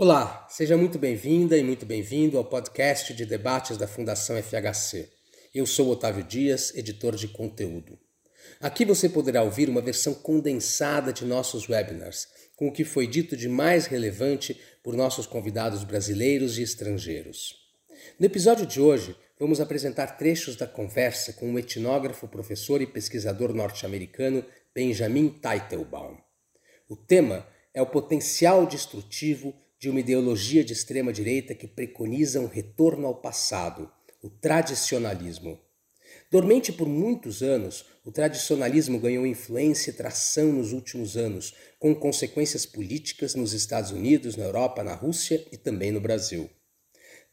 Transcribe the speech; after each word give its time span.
Olá, 0.00 0.46
seja 0.48 0.76
muito 0.76 0.96
bem-vinda 0.96 1.58
e 1.58 1.64
muito 1.64 1.84
bem-vindo 1.84 2.38
ao 2.38 2.44
podcast 2.44 3.12
de 3.12 3.26
debates 3.26 3.76
da 3.76 3.88
Fundação 3.88 4.40
FHC. 4.40 5.10
Eu 5.52 5.66
sou 5.66 5.88
Otávio 5.88 6.22
Dias, 6.22 6.72
editor 6.76 7.16
de 7.16 7.26
conteúdo. 7.26 7.98
Aqui 8.60 8.84
você 8.84 9.08
poderá 9.08 9.42
ouvir 9.42 9.68
uma 9.68 9.80
versão 9.80 10.14
condensada 10.14 11.12
de 11.12 11.24
nossos 11.24 11.68
webinars, 11.68 12.28
com 12.54 12.68
o 12.68 12.72
que 12.72 12.84
foi 12.84 13.08
dito 13.08 13.36
de 13.36 13.48
mais 13.48 13.86
relevante 13.86 14.56
por 14.84 14.94
nossos 14.94 15.26
convidados 15.26 15.82
brasileiros 15.82 16.58
e 16.58 16.62
estrangeiros. 16.62 17.56
No 18.20 18.26
episódio 18.26 18.66
de 18.66 18.80
hoje, 18.80 19.16
vamos 19.36 19.60
apresentar 19.60 20.16
trechos 20.16 20.54
da 20.54 20.68
conversa 20.68 21.32
com 21.32 21.52
o 21.52 21.58
etnógrafo, 21.58 22.28
professor 22.28 22.80
e 22.80 22.86
pesquisador 22.86 23.52
norte-americano 23.52 24.44
Benjamin 24.72 25.28
Teitelbaum. 25.28 26.18
O 26.88 26.94
tema 26.94 27.44
é 27.74 27.82
o 27.82 27.86
potencial 27.86 28.64
destrutivo 28.64 29.52
de 29.78 29.88
uma 29.88 30.00
ideologia 30.00 30.64
de 30.64 30.72
extrema-direita 30.72 31.54
que 31.54 31.68
preconiza 31.68 32.40
um 32.40 32.46
retorno 32.46 33.06
ao 33.06 33.14
passado, 33.14 33.90
o 34.22 34.28
tradicionalismo. 34.28 35.60
Dormente 36.30 36.72
por 36.72 36.88
muitos 36.88 37.42
anos, 37.42 37.84
o 38.04 38.10
tradicionalismo 38.10 38.98
ganhou 38.98 39.26
influência 39.26 39.90
e 39.90 39.94
tração 39.94 40.52
nos 40.52 40.72
últimos 40.72 41.16
anos, 41.16 41.54
com 41.78 41.94
consequências 41.94 42.66
políticas 42.66 43.34
nos 43.34 43.52
Estados 43.52 43.92
Unidos, 43.92 44.36
na 44.36 44.44
Europa, 44.44 44.82
na 44.82 44.94
Rússia 44.94 45.46
e 45.52 45.56
também 45.56 45.92
no 45.92 46.00
Brasil. 46.00 46.50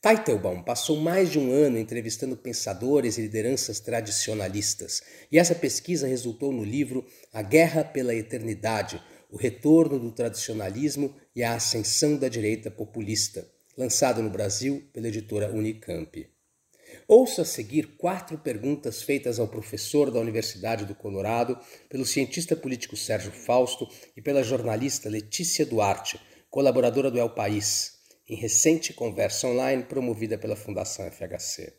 Teitelbaum 0.02 0.62
passou 0.62 0.98
mais 0.98 1.32
de 1.32 1.40
um 1.40 1.52
ano 1.52 1.80
entrevistando 1.80 2.38
pensadores 2.38 3.18
e 3.18 3.22
lideranças 3.22 3.80
tradicionalistas, 3.80 5.02
e 5.32 5.40
essa 5.40 5.56
pesquisa 5.56 6.06
resultou 6.06 6.52
no 6.52 6.64
livro 6.64 7.06
A 7.34 7.42
Guerra 7.42 7.84
pela 7.84 8.14
Eternidade, 8.14 9.02
o 9.36 9.38
retorno 9.38 10.00
do 10.00 10.14
tradicionalismo 10.14 11.14
e 11.36 11.44
a 11.44 11.56
ascensão 11.56 12.16
da 12.16 12.30
direita 12.30 12.72
populista, 12.72 13.46
lançado 13.78 14.24
no 14.24 14.30
Brasil 14.30 14.88
pela 14.94 15.10
editora 15.10 15.52
Unicamp. 15.52 16.26
Ouça 17.06 17.42
a 17.42 17.46
seguir 17.46 17.98
quatro 17.98 18.38
perguntas 18.38 19.04
feitas 19.04 19.38
ao 19.38 19.50
professor 19.50 20.10
da 20.10 20.22
Universidade 20.22 20.86
do 20.86 20.96
Colorado, 20.96 21.60
pelo 21.90 22.06
cientista 22.06 22.56
político 22.56 22.96
Sérgio 22.96 23.34
Fausto 23.34 23.90
e 24.16 24.22
pela 24.22 24.42
jornalista 24.42 25.10
Letícia 25.10 25.66
Duarte, 25.66 26.18
colaboradora 26.50 27.12
do 27.12 27.20
El 27.20 27.32
País, 27.32 27.96
em 28.30 28.38
recente 28.38 28.94
conversa 28.94 29.50
online 29.50 29.84
promovida 29.84 30.38
pela 30.38 30.56
Fundação 30.56 31.12
FHC. 31.12 31.74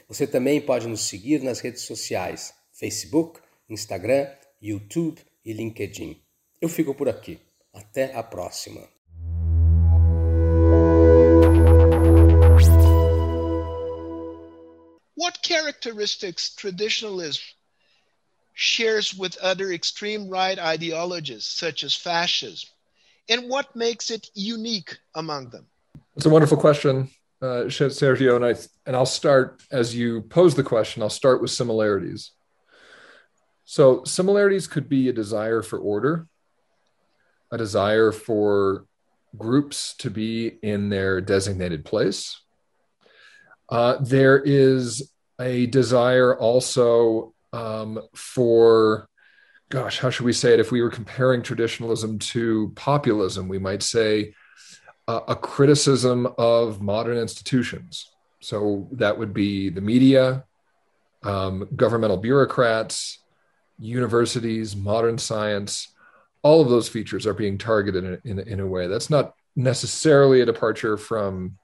Você 0.09 0.27
também 0.27 0.61
pode 0.61 0.89
nos 0.89 1.03
seguir 1.03 1.41
nas 1.41 1.61
redes 1.61 1.83
sociais: 1.83 2.53
Facebook, 2.73 3.41
Instagram, 3.69 4.27
YouTube 4.61 5.23
e 5.45 5.53
LinkedIn. 5.53 6.21
Eu 6.61 6.69
fico 6.69 6.93
por 6.95 7.09
aqui. 7.09 7.41
Até 7.73 8.13
a 8.15 8.25
próxima. 8.25 8.81
What 15.15 15.39
characteristics 15.47 16.51
traditionalism 16.57 17.55
shares 18.53 19.15
with 19.15 19.39
other 19.41 19.73
extreme 19.73 20.29
right 20.29 20.59
ideologies, 20.59 21.45
such 21.45 21.85
as 21.85 21.95
fascism, 21.95 22.69
and 23.29 23.49
what 23.49 23.77
makes 23.77 24.11
it 24.11 24.29
unique 24.35 24.99
among 25.15 25.51
them? 25.51 25.71
It's 26.21 26.27
a 26.27 26.29
wonderful 26.29 26.59
question, 26.59 27.09
uh, 27.41 27.65
Sergio, 27.71 28.37
and 28.37 28.45
I 28.45 28.55
and 28.85 28.95
I'll 28.95 29.07
start 29.07 29.63
as 29.73 29.97
you 29.97 30.21
pose 30.21 30.55
the 30.55 30.63
question. 30.63 31.03
I'll 31.03 31.09
start 31.09 31.41
with 31.41 31.51
similarities. 31.51 32.33
So 33.65 34.05
similarities 34.05 34.67
could 34.67 34.87
be 34.87 35.09
a 35.09 35.15
desire 35.15 35.63
for 35.63 35.79
order, 35.79 36.27
a 37.51 37.57
desire 37.57 38.13
for 38.13 38.85
groups 39.39 39.95
to 40.01 40.11
be 40.11 40.59
in 40.63 40.91
their 40.91 41.23
designated 41.23 41.87
place. 41.87 42.39
Uh, 43.71 43.97
there 44.03 44.39
is 44.39 45.11
a 45.41 45.65
desire 45.69 46.39
also 46.39 47.33
um, 47.55 47.99
for, 48.15 49.09
gosh, 49.71 49.99
how 49.99 50.11
should 50.11 50.27
we 50.27 50.35
say 50.35 50.53
it? 50.53 50.61
If 50.61 50.71
we 50.71 50.83
were 50.83 50.91
comparing 50.91 51.41
traditionalism 51.41 52.19
to 52.19 52.75
populism, 52.77 53.49
we 53.49 53.59
might 53.59 53.83
say 53.83 54.35
a 55.29 55.37
criticism 55.37 56.27
of 56.39 56.81
modern 56.81 57.19
institutions. 57.19 58.11
So 58.41 58.89
that 58.93 59.19
would 59.19 59.33
be 59.33 59.69
the 59.69 59.81
media, 59.81 60.45
um, 61.23 61.69
governmental 61.77 62.17
bureaucrats, 62.17 63.19
universities, 63.79 64.77
modern 64.77 65.19
science. 65.19 65.73
All 66.43 66.61
of 66.61 66.69
those 66.69 66.89
features 66.89 67.27
are 67.27 67.35
being 67.35 67.59
targeted 67.59 68.05
in, 68.25 68.39
in, 68.39 68.49
in 68.49 68.61
a 68.61 68.67
way 68.67 68.87
that's 68.89 69.11
not 69.11 69.35
necessarily 69.57 70.41
a 70.41 70.47
departure 70.47 70.97
from 70.97 71.59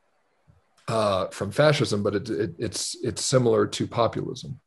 uh, 0.88 1.26
from 1.28 1.50
fascism, 1.50 2.02
but 2.02 2.14
it, 2.14 2.30
it, 2.30 2.54
it's 2.58 2.96
it's 3.02 3.24
similar 3.24 3.66
to 3.66 3.86
populism. 3.86 4.60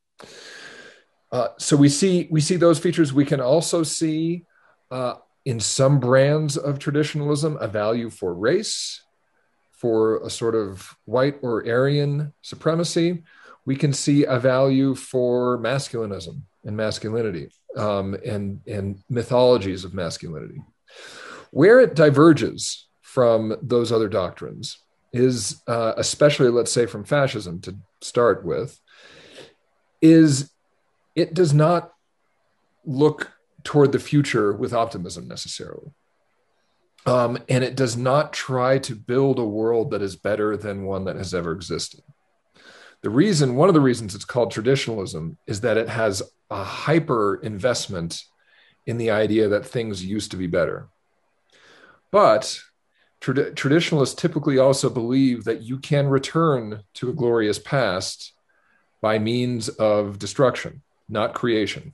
Uh, 1.32 1.50
so 1.58 1.78
we 1.78 1.90
see 1.90 2.28
we 2.32 2.42
see 2.42 2.58
those 2.58 2.80
features. 2.80 3.14
We 3.14 3.26
can 3.26 3.40
also 3.40 3.84
see 3.84 4.46
uh, 4.92 5.16
in 5.46 5.60
some 5.60 6.00
brands 6.00 6.58
of 6.58 6.80
traditionalism 6.80 7.58
a 7.60 7.68
value 7.68 8.10
for 8.10 8.34
race, 8.34 9.02
for 9.72 10.18
a 10.26 10.30
sort 10.30 10.56
of 10.56 10.96
white 11.06 11.38
or 11.42 11.66
Aryan 11.68 12.34
supremacy. 12.42 13.24
We 13.66 13.76
can 13.76 13.94
see 13.94 14.26
a 14.26 14.40
value 14.40 14.96
for 14.96 15.58
masculinism 15.60 16.42
and 16.66 16.76
masculinity 16.76 17.50
um, 17.78 18.16
and, 18.26 18.62
and 18.68 19.02
mythologies 19.10 19.86
of 19.86 19.94
masculinity. 19.94 20.62
Where 21.52 21.80
it 21.80 21.96
diverges 21.96 22.88
from 23.02 23.56
those 23.62 23.92
other 23.92 24.10
doctrines 24.10 24.80
is, 25.14 25.62
uh, 25.68 25.94
especially, 25.98 26.50
let's 26.50 26.72
say, 26.72 26.86
from 26.86 27.04
fascism 27.04 27.62
to 27.62 27.76
start 28.02 28.46
with, 28.46 28.80
is 30.02 30.52
it 31.16 31.34
does 31.34 31.54
not 31.54 31.92
look 32.86 33.32
toward 33.64 33.92
the 33.92 34.00
future 34.00 34.54
with 34.54 34.74
optimism 34.74 35.28
necessarily. 35.28 35.92
Um, 37.06 37.38
and 37.48 37.64
it 37.64 37.76
does 37.76 37.96
not 37.96 38.34
try 38.34 38.78
to 38.80 38.96
build 38.96 39.40
a 39.40 39.46
world 39.46 39.92
that 39.92 40.02
is 40.02 40.16
better 40.16 40.58
than 40.58 40.86
one 40.86 41.06
that 41.06 41.16
has 41.16 41.34
ever 41.34 41.52
existed. 41.52 42.02
The 43.02 43.10
reason, 43.10 43.56
one 43.56 43.70
of 43.70 43.74
the 43.74 43.82
reasons 43.82 44.14
it's 44.14 44.26
called 44.26 44.52
traditionalism, 44.52 45.38
is 45.48 45.62
that 45.62 45.78
it 45.78 45.88
has 45.88 46.22
a 46.50 46.64
hyper 46.64 47.36
investment 47.42 48.24
in 48.86 48.98
the 48.98 49.12
idea 49.12 49.48
that 49.48 49.66
things 49.66 50.04
used 50.04 50.32
to 50.32 50.38
be 50.38 50.48
better. 50.48 50.90
But 52.12 52.60
trad- 53.22 53.56
traditionalists 53.56 54.16
typically 54.16 54.58
also 54.58 54.90
believe 54.90 55.46
that 55.46 55.62
you 55.62 55.78
can 55.78 56.08
return 56.08 56.84
to 56.96 57.10
a 57.10 57.14
glorious 57.14 57.60
past 57.60 58.34
by 59.02 59.20
means 59.20 59.70
of 59.70 60.20
destruction, 60.20 60.82
not 61.08 61.34
creation. 61.34 61.94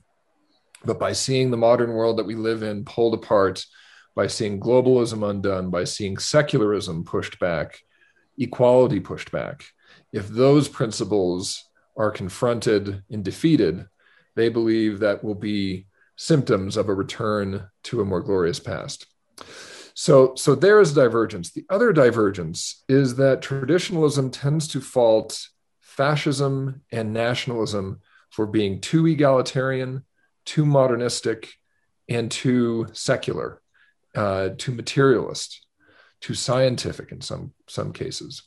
But 0.86 0.98
by 0.98 1.12
seeing 1.12 1.50
the 1.50 1.56
modern 1.56 1.92
world 1.92 2.18
that 2.18 2.26
we 2.26 2.34
live 2.34 2.62
in 2.62 2.84
pulled 2.84 3.14
apart, 3.14 3.64
by 4.14 4.28
seeing 4.28 4.60
globalism 4.60 5.28
undone, 5.28 5.70
by 5.70 5.84
seeing 5.84 6.16
secularism 6.16 7.04
pushed 7.04 7.38
back, 7.38 7.80
equality 8.38 9.00
pushed 9.00 9.30
back, 9.32 9.64
if 10.12 10.28
those 10.28 10.68
principles 10.68 11.64
are 11.96 12.10
confronted 12.10 13.02
and 13.10 13.24
defeated, 13.24 13.86
they 14.36 14.48
believe 14.48 15.00
that 15.00 15.24
will 15.24 15.34
be 15.34 15.86
symptoms 16.16 16.76
of 16.76 16.88
a 16.88 16.94
return 16.94 17.68
to 17.82 18.00
a 18.00 18.04
more 18.04 18.22
glorious 18.22 18.60
past. 18.60 19.06
So, 19.94 20.34
so 20.34 20.54
there 20.54 20.80
is 20.80 20.94
divergence. 20.94 21.50
The 21.50 21.64
other 21.70 21.92
divergence 21.92 22.84
is 22.88 23.16
that 23.16 23.42
traditionalism 23.42 24.30
tends 24.30 24.68
to 24.68 24.80
fault 24.80 25.48
fascism 25.80 26.82
and 26.92 27.12
nationalism 27.12 28.00
for 28.30 28.46
being 28.46 28.80
too 28.80 29.06
egalitarian, 29.06 30.04
too 30.46 30.64
modernistic 30.64 31.52
and 32.08 32.30
too 32.30 32.86
secular, 32.92 33.60
uh, 34.14 34.50
too 34.56 34.72
materialist, 34.72 35.66
too 36.20 36.34
scientific 36.34 37.12
in 37.12 37.20
some 37.20 37.52
some 37.68 37.92
cases. 37.92 38.42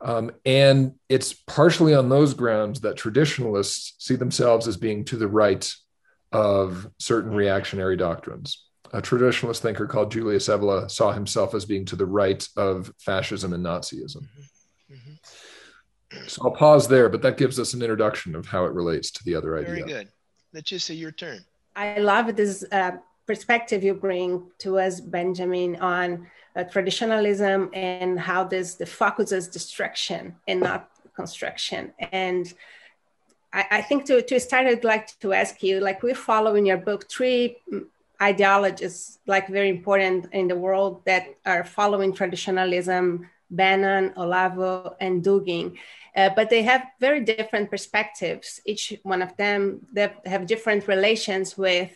Um, 0.00 0.30
and 0.44 0.94
it's 1.08 1.32
partially 1.32 1.94
on 1.94 2.08
those 2.08 2.34
grounds 2.34 2.80
that 2.80 2.96
traditionalists 2.96 3.94
see 3.98 4.16
themselves 4.16 4.68
as 4.68 4.76
being 4.76 5.04
to 5.06 5.16
the 5.16 5.28
right 5.28 5.72
of 6.32 6.88
certain 6.98 7.32
reactionary 7.32 7.96
doctrines. 7.96 8.64
A 8.92 9.00
traditionalist 9.00 9.60
thinker 9.60 9.86
called 9.86 10.12
Julius 10.12 10.48
Evola 10.48 10.90
saw 10.90 11.12
himself 11.12 11.54
as 11.54 11.64
being 11.64 11.84
to 11.86 11.96
the 11.96 12.06
right 12.06 12.46
of 12.56 12.92
fascism 12.98 13.52
and 13.52 13.64
Nazism. 13.64 14.22
Mm-hmm. 14.22 14.94
Mm-hmm. 14.94 16.26
So 16.28 16.42
I'll 16.44 16.52
pause 16.52 16.88
there, 16.88 17.08
but 17.08 17.22
that 17.22 17.36
gives 17.36 17.58
us 17.58 17.74
an 17.74 17.82
introduction 17.82 18.34
of 18.36 18.46
how 18.46 18.64
it 18.64 18.72
relates 18.72 19.10
to 19.12 19.24
the 19.24 19.34
other 19.34 19.52
Very 19.52 19.62
idea. 19.62 19.74
Very 19.74 19.88
good. 20.04 20.08
Leticia, 20.56 20.98
your 20.98 21.12
turn. 21.12 21.44
I 21.76 21.98
love 21.98 22.34
this 22.34 22.64
uh, 22.72 22.92
perspective 23.26 23.84
you 23.84 23.94
bring 23.94 24.50
to 24.58 24.78
us, 24.78 25.00
Benjamin, 25.00 25.76
on 25.76 26.26
uh, 26.56 26.64
traditionalism 26.64 27.68
and 27.74 28.18
how 28.18 28.44
this 28.44 28.74
the 28.76 28.86
focus 28.86 29.32
is 29.32 29.48
destruction 29.48 30.34
and 30.48 30.60
not 30.60 30.90
construction. 31.14 31.92
And 32.12 32.52
I, 33.52 33.64
I, 33.70 33.82
think 33.82 34.06
to, 34.06 34.22
to 34.22 34.40
start, 34.40 34.66
I'd 34.66 34.84
like 34.84 35.18
to 35.20 35.34
ask 35.34 35.62
you, 35.62 35.80
like 35.80 36.02
we 36.02 36.14
follow 36.14 36.54
in 36.54 36.64
your 36.64 36.78
book 36.78 37.10
three 37.10 37.58
ideologies, 38.22 39.18
like 39.26 39.48
very 39.48 39.68
important 39.68 40.32
in 40.32 40.48
the 40.48 40.56
world 40.56 41.02
that 41.04 41.26
are 41.44 41.64
following 41.64 42.14
traditionalism, 42.14 43.28
Bannon, 43.50 44.10
Olavo, 44.16 44.94
and 45.00 45.22
Dugin. 45.22 45.76
Uh, 46.14 46.30
but 46.34 46.48
they 46.50 46.62
have 46.62 46.82
very 47.00 47.20
different 47.20 47.70
perspectives. 47.70 48.60
Each 48.64 48.94
one 49.02 49.22
of 49.22 49.36
them 49.36 49.86
they 49.92 50.10
have 50.24 50.46
different 50.46 50.88
relations 50.88 51.58
with 51.58 51.90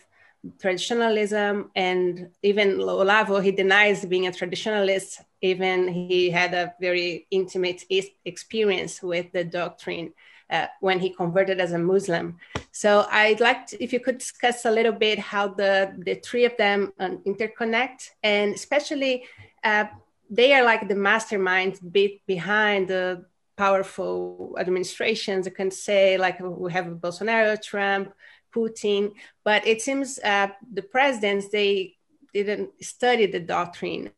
traditionalism 0.59 1.71
and 1.75 2.29
even 2.41 2.77
Olavo, 2.77 3.43
he 3.43 3.51
denies 3.51 4.05
being 4.05 4.27
a 4.27 4.31
traditionalist, 4.31 5.21
even 5.41 5.87
he 5.87 6.29
had 6.29 6.53
a 6.53 6.73
very 6.79 7.27
intimate 7.31 7.83
experience 8.25 9.03
with 9.03 9.31
the 9.33 9.43
doctrine 9.43 10.13
uh, 10.49 10.67
when 10.79 10.99
he 10.99 11.09
converted 11.09 11.59
as 11.59 11.71
a 11.73 11.77
Muslim. 11.77 12.37
So 12.71 13.05
I'd 13.09 13.39
like 13.39 13.67
to, 13.67 13.83
if 13.83 13.93
you 13.93 13.99
could 13.99 14.17
discuss 14.17 14.65
a 14.65 14.71
little 14.71 14.91
bit 14.91 15.19
how 15.19 15.47
the, 15.49 15.93
the 15.97 16.15
three 16.15 16.45
of 16.45 16.57
them 16.57 16.91
um, 16.99 17.19
interconnect 17.19 18.09
and 18.23 18.53
especially 18.53 19.25
uh, 19.63 19.85
they 20.31 20.53
are 20.53 20.63
like 20.63 20.87
the 20.87 20.95
masterminds 20.95 21.79
be- 21.91 22.23
behind 22.25 22.87
the 22.87 23.25
powerful 23.57 24.55
administrations. 24.57 25.45
You 25.45 25.51
can 25.51 25.69
say 25.69 26.17
like 26.17 26.39
we 26.39 26.71
have 26.71 26.85
Bolsonaro, 26.85 27.61
Trump, 27.61 28.13
Putin, 28.55 29.11
but 29.43 29.67
it 29.67 29.81
seems 29.81 30.19
uh, 30.19 30.47
the 30.73 30.81
presidents 30.81 31.49
they 31.49 31.95
didn't 32.33 32.69
study 32.83 33.25
the 33.25 33.41
doctrine. 33.41 34.11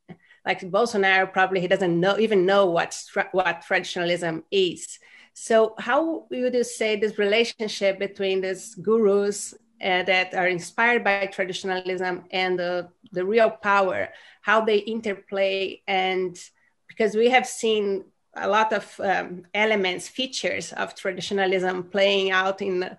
Like 0.46 0.62
Bolsonaro, 0.62 1.32
probably 1.34 1.62
he 1.62 1.68
doesn't 1.68 2.00
know 2.00 2.18
even 2.20 2.46
know 2.46 2.68
what 2.68 2.92
what 3.32 3.62
traditionalism 3.62 4.44
is. 4.52 5.00
So, 5.34 5.74
how 5.80 6.28
would 6.30 6.54
you 6.54 6.64
say 6.64 6.96
this 6.96 7.18
relationship 7.18 7.98
between 7.98 8.42
these 8.42 8.76
gurus 8.76 9.56
uh, 9.84 10.04
that 10.04 10.34
are 10.34 10.48
inspired 10.48 11.04
by 11.04 11.26
traditionalism 11.26 12.24
and 12.32 12.58
the, 12.58 12.88
the 13.12 13.26
real 13.26 13.50
power, 13.50 14.10
how 14.42 14.62
they 14.62 14.78
interplay? 14.78 15.82
And 15.88 16.40
because 16.88 17.16
we 17.16 17.30
have 17.30 17.46
seen 17.46 18.06
a 18.36 18.48
lot 18.48 18.74
of 18.74 19.00
um, 19.00 19.46
elements, 19.54 20.08
features 20.08 20.74
of 20.74 20.96
traditionalism 20.96 21.84
playing 21.84 22.32
out 22.32 22.62
in 22.62 22.90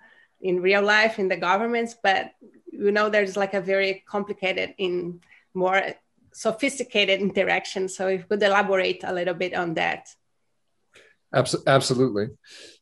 in 0.41 0.61
real 0.61 0.83
life 0.83 1.19
in 1.19 1.29
the 1.29 1.37
governments, 1.37 1.97
but 2.03 2.33
you 2.71 2.93
know 2.93 3.09
there's 3.09 3.37
like 3.37 3.55
a 3.55 3.61
very 3.61 4.05
complicated 4.07 4.75
in 4.77 5.21
more 5.55 5.81
sophisticated 6.33 7.21
interaction. 7.21 7.89
So 7.89 8.09
if 8.09 8.21
you 8.21 8.27
could 8.27 8.43
elaborate 8.43 9.03
a 9.05 9.13
little 9.13 9.35
bit 9.35 9.55
on 9.55 9.75
that. 9.75 10.09
Absolutely. 11.33 12.29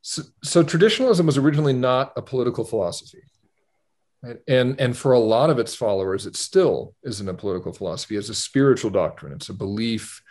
So, 0.03 0.23
so, 0.43 0.63
traditionalism 0.63 1.25
was 1.25 1.39
originally 1.39 1.73
not 1.73 2.13
a 2.17 2.23
political 2.23 2.65
philosophy. 2.65 3.23
And, 4.47 4.81
and 4.81 4.97
for 4.97 5.13
a 5.13 5.19
lot 5.19 5.51
of 5.51 5.59
its 5.59 5.75
followers, 5.75 6.27
it 6.27 6.37
still 6.37 6.95
isn't 7.03 7.29
a 7.29 7.35
political 7.35 7.73
philosophy. 7.73 8.17
It's 8.17 8.29
a 8.29 8.35
spiritual 8.35 8.91
doctrine. 8.91 9.33
It's 9.33 9.49
a 9.49 9.55
belief 9.55 10.23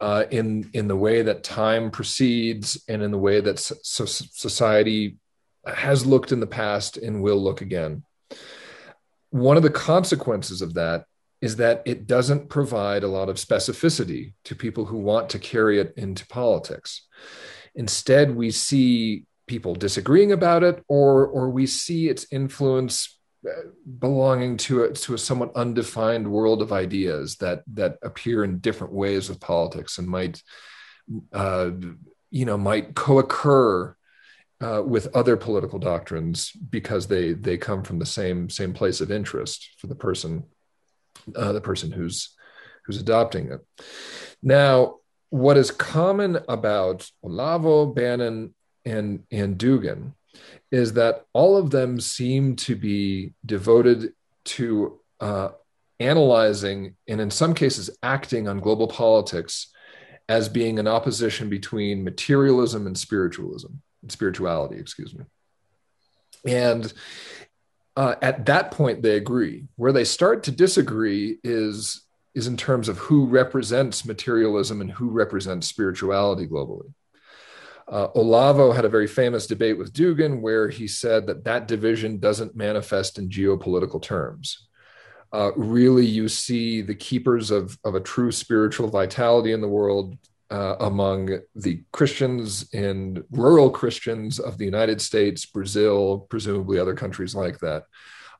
uh, 0.00 0.24
in, 0.30 0.70
in 0.72 0.88
the 0.88 0.96
way 0.96 1.22
that 1.22 1.44
time 1.44 1.90
proceeds 1.90 2.82
and 2.88 3.02
in 3.02 3.10
the 3.10 3.18
way 3.18 3.40
that 3.40 3.58
so 3.58 4.04
society 4.06 5.18
has 5.66 6.06
looked 6.06 6.32
in 6.32 6.40
the 6.40 6.46
past 6.46 6.96
and 6.96 7.22
will 7.22 7.42
look 7.42 7.60
again. 7.60 8.04
One 9.30 9.56
of 9.56 9.62
the 9.62 9.70
consequences 9.70 10.62
of 10.62 10.74
that 10.74 11.04
is 11.40 11.56
that 11.56 11.82
it 11.84 12.06
doesn't 12.06 12.48
provide 12.48 13.02
a 13.02 13.08
lot 13.08 13.28
of 13.28 13.36
specificity 13.36 14.32
to 14.44 14.54
people 14.54 14.86
who 14.86 14.98
want 14.98 15.28
to 15.30 15.38
carry 15.38 15.78
it 15.78 15.92
into 15.96 16.26
politics. 16.28 17.06
Instead, 17.74 18.34
we 18.34 18.50
see 18.50 19.24
people 19.46 19.74
disagreeing 19.74 20.32
about 20.32 20.62
it, 20.62 20.82
or 20.88 21.26
or 21.26 21.50
we 21.50 21.66
see 21.66 22.08
its 22.08 22.26
influence 22.32 23.18
belonging 23.98 24.56
to 24.56 24.84
a, 24.84 24.92
to 24.92 25.14
a 25.14 25.18
somewhat 25.18 25.54
undefined 25.54 26.30
world 26.30 26.62
of 26.62 26.72
ideas 26.72 27.36
that 27.36 27.62
that 27.74 27.98
appear 28.02 28.44
in 28.44 28.58
different 28.58 28.92
ways 28.92 29.28
of 29.28 29.40
politics 29.40 29.98
and 29.98 30.08
might 30.08 30.42
uh, 31.32 31.70
you 32.30 32.44
know 32.44 32.56
might 32.56 32.94
co-occur 32.94 33.96
uh, 34.60 34.82
with 34.84 35.14
other 35.14 35.36
political 35.36 35.78
doctrines 35.78 36.50
because 36.70 37.06
they 37.06 37.32
they 37.32 37.56
come 37.56 37.82
from 37.82 37.98
the 37.98 38.06
same 38.06 38.48
same 38.48 38.72
place 38.72 39.00
of 39.00 39.10
interest 39.10 39.70
for 39.78 39.86
the 39.86 39.94
person 39.94 40.44
uh, 41.34 41.52
the 41.52 41.60
person 41.60 41.92
who's 41.92 42.34
who's 42.84 43.00
adopting 43.00 43.50
it. 43.50 43.60
Now, 44.42 44.96
what 45.30 45.56
is 45.56 45.70
common 45.70 46.38
about 46.48 47.08
Olavo, 47.24 47.94
Bannon, 47.94 48.54
and 48.84 49.24
and 49.30 49.58
Dugin 49.58 50.12
is 50.70 50.94
that 50.94 51.24
all 51.32 51.56
of 51.56 51.70
them 51.70 52.00
seem 52.00 52.56
to 52.56 52.74
be 52.74 53.32
devoted 53.44 54.12
to 54.44 54.98
uh, 55.20 55.48
analyzing 56.00 56.94
and 57.08 57.20
in 57.20 57.30
some 57.30 57.54
cases 57.54 57.90
acting 58.02 58.48
on 58.48 58.60
global 58.60 58.86
politics 58.86 59.72
as 60.28 60.48
being 60.48 60.78
an 60.78 60.88
opposition 60.88 61.48
between 61.48 62.04
materialism 62.04 62.86
and 62.86 62.98
spiritualism 62.98 63.72
spirituality, 64.08 64.76
excuse 64.76 65.14
me. 65.14 65.24
And 66.46 66.92
uh, 67.96 68.16
at 68.22 68.46
that 68.46 68.70
point, 68.70 69.02
they 69.02 69.16
agree. 69.16 69.64
Where 69.76 69.92
they 69.92 70.04
start 70.04 70.44
to 70.44 70.50
disagree 70.50 71.38
is 71.42 72.02
is 72.34 72.46
in 72.46 72.56
terms 72.56 72.88
of 72.88 72.98
who 72.98 73.24
represents 73.24 74.04
materialism 74.04 74.82
and 74.82 74.90
who 74.90 75.08
represents 75.08 75.66
spirituality 75.66 76.46
globally. 76.46 76.92
Uh, 77.88 78.08
Olavo 78.16 78.74
had 78.74 78.84
a 78.84 78.88
very 78.88 79.06
famous 79.06 79.46
debate 79.46 79.78
with 79.78 79.92
Dugin 79.92 80.40
where 80.40 80.68
he 80.68 80.88
said 80.88 81.26
that 81.26 81.44
that 81.44 81.68
division 81.68 82.18
doesn't 82.18 82.56
manifest 82.56 83.18
in 83.18 83.28
geopolitical 83.28 84.02
terms. 84.02 84.66
Uh, 85.32 85.52
really, 85.56 86.06
you 86.06 86.28
see 86.28 86.82
the 86.82 86.94
keepers 86.94 87.50
of, 87.50 87.78
of 87.84 87.94
a 87.94 88.00
true 88.00 88.32
spiritual 88.32 88.88
vitality 88.88 89.52
in 89.52 89.60
the 89.60 89.68
world 89.68 90.16
uh, 90.50 90.76
among 90.80 91.40
the 91.54 91.82
Christians 91.92 92.72
and 92.72 93.22
rural 93.30 93.70
Christians 93.70 94.38
of 94.38 94.58
the 94.58 94.64
United 94.64 95.00
States, 95.00 95.44
Brazil, 95.44 96.26
presumably 96.30 96.78
other 96.78 96.94
countries 96.94 97.34
like 97.34 97.58
that, 97.60 97.84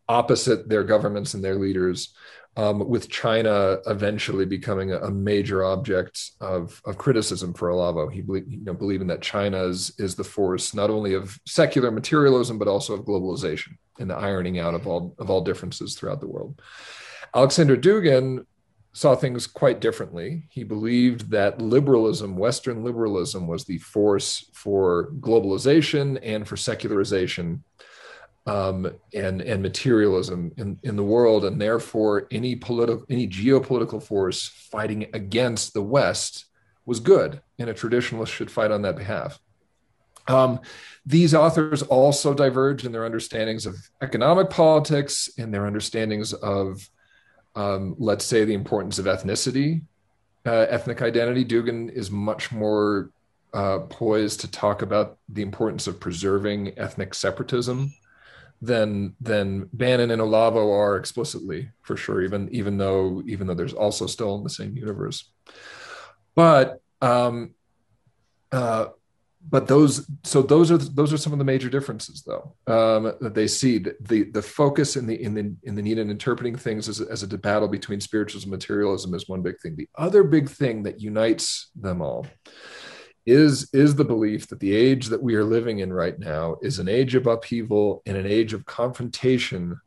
opposite 0.08 0.68
their 0.68 0.84
governments 0.84 1.34
and 1.34 1.42
their 1.42 1.56
leaders, 1.56 2.14
um, 2.56 2.88
with 2.88 3.10
China 3.10 3.78
eventually 3.86 4.46
becoming 4.46 4.92
a, 4.92 5.10
major 5.10 5.64
object 5.64 6.30
of, 6.40 6.80
of 6.86 6.96
criticism 6.96 7.52
for 7.52 7.68
Olavo. 7.68 8.10
He 8.10 8.22
believe, 8.22 8.44
you 8.48 8.64
know, 8.64 8.72
believing 8.72 9.06
that 9.08 9.20
China 9.20 9.62
is, 9.64 9.92
is 9.98 10.14
the 10.14 10.24
force 10.24 10.72
not 10.72 10.88
only 10.88 11.14
of 11.14 11.38
secular 11.46 11.90
materialism, 11.90 12.58
but 12.58 12.68
also 12.68 12.94
of 12.94 13.04
globalization 13.04 13.76
and 13.98 14.08
the 14.08 14.14
ironing 14.14 14.58
out 14.58 14.74
of 14.74 14.86
all, 14.86 15.14
of 15.18 15.28
all 15.28 15.42
differences 15.42 15.94
throughout 15.94 16.20
the 16.20 16.26
world. 16.28 16.60
Alexander 17.34 17.76
Dugin 17.76 18.46
saw 18.94 19.14
things 19.14 19.46
quite 19.46 19.80
differently. 19.80 20.44
He 20.48 20.64
believed 20.64 21.30
that 21.30 21.60
liberalism, 21.60 22.36
Western 22.36 22.82
liberalism, 22.82 23.46
was 23.46 23.64
the 23.64 23.76
force 23.78 24.50
for 24.54 25.10
globalization 25.20 26.18
and 26.22 26.48
for 26.48 26.56
secularization 26.56 27.62
um, 28.46 28.90
and, 29.12 29.40
and 29.40 29.62
materialism 29.62 30.52
in, 30.56 30.78
in 30.82 30.96
the 30.96 31.02
world. 31.02 31.44
And 31.44 31.60
therefore, 31.60 32.28
any 32.30 32.54
political, 32.56 33.04
any 33.10 33.26
geopolitical 33.26 34.02
force 34.02 34.48
fighting 34.48 35.08
against 35.12 35.74
the 35.74 35.82
West 35.82 36.46
was 36.84 37.00
good, 37.00 37.40
and 37.58 37.68
a 37.68 37.74
traditionalist 37.74 38.28
should 38.28 38.50
fight 38.50 38.70
on 38.70 38.82
that 38.82 38.96
behalf. 38.96 39.40
Um, 40.28 40.60
these 41.04 41.34
authors 41.34 41.82
also 41.82 42.34
diverge 42.34 42.84
in 42.84 42.92
their 42.92 43.04
understandings 43.04 43.66
of 43.66 43.76
economic 44.00 44.50
politics 44.50 45.28
and 45.38 45.52
their 45.52 45.66
understandings 45.66 46.32
of 46.32 46.88
um, 47.54 47.94
let's 47.98 48.24
say 48.24 48.44
the 48.44 48.54
importance 48.54 48.98
of 48.98 49.06
ethnicity, 49.06 49.82
uh, 50.44 50.66
ethnic 50.68 51.00
identity. 51.00 51.44
Dugin 51.44 51.90
is 51.90 52.10
much 52.10 52.52
more 52.52 53.10
uh, 53.54 53.78
poised 53.88 54.40
to 54.40 54.50
talk 54.50 54.82
about 54.82 55.16
the 55.28 55.42
importance 55.42 55.86
of 55.86 55.98
preserving 55.98 56.78
ethnic 56.78 57.14
separatism 57.14 57.94
than 58.60 59.14
than 59.20 59.68
Bannon 59.72 60.10
and 60.10 60.22
Olavo 60.22 60.72
are 60.72 60.96
explicitly, 60.96 61.70
for 61.82 61.96
sure. 61.96 62.22
Even 62.22 62.48
even 62.52 62.78
though 62.78 63.22
even 63.26 63.46
though 63.46 63.54
there's 63.54 63.74
also 63.74 64.06
still 64.06 64.36
in 64.36 64.44
the 64.44 64.50
same 64.50 64.76
universe, 64.76 65.30
but 66.34 66.80
um, 67.00 67.54
uh, 68.52 68.86
but 69.48 69.68
those 69.68 70.10
so 70.24 70.42
those 70.42 70.70
are 70.70 70.78
those 70.78 71.12
are 71.12 71.16
some 71.16 71.32
of 71.32 71.38
the 71.38 71.44
major 71.44 71.68
differences 71.68 72.22
though 72.22 72.54
um, 72.66 73.12
that 73.20 73.34
they 73.34 73.46
see 73.46 73.78
the, 73.78 73.94
the, 74.00 74.24
the 74.24 74.42
focus 74.42 74.96
in 74.96 75.06
the 75.06 75.22
in 75.22 75.34
the 75.34 75.54
in 75.62 75.74
the 75.74 75.82
need 75.82 75.98
in 75.98 76.10
interpreting 76.10 76.56
things 76.56 76.88
as, 76.88 77.00
as 77.00 77.22
a 77.22 77.38
battle 77.38 77.68
between 77.68 78.00
spiritualism 78.00 78.48
and 78.48 78.58
materialism 78.58 79.14
is 79.14 79.28
one 79.28 79.42
big 79.42 79.58
thing 79.60 79.76
the 79.76 79.88
other 79.96 80.24
big 80.24 80.48
thing 80.48 80.82
that 80.82 81.00
unites 81.00 81.70
them 81.76 82.02
all 82.02 82.26
is 83.26 83.68
is 83.72 83.94
the 83.94 84.04
belief 84.04 84.48
that 84.48 84.60
the 84.60 84.74
age 84.74 85.08
that 85.08 85.22
we 85.22 85.34
are 85.34 85.44
living 85.44 85.80
in 85.80 85.92
right 85.92 86.18
now 86.18 86.56
is 86.62 86.78
an 86.78 86.88
age 86.88 87.14
of 87.14 87.26
upheaval 87.26 88.02
and 88.06 88.16
an 88.16 88.26
age 88.26 88.52
of 88.52 88.64
confrontation 88.64 89.78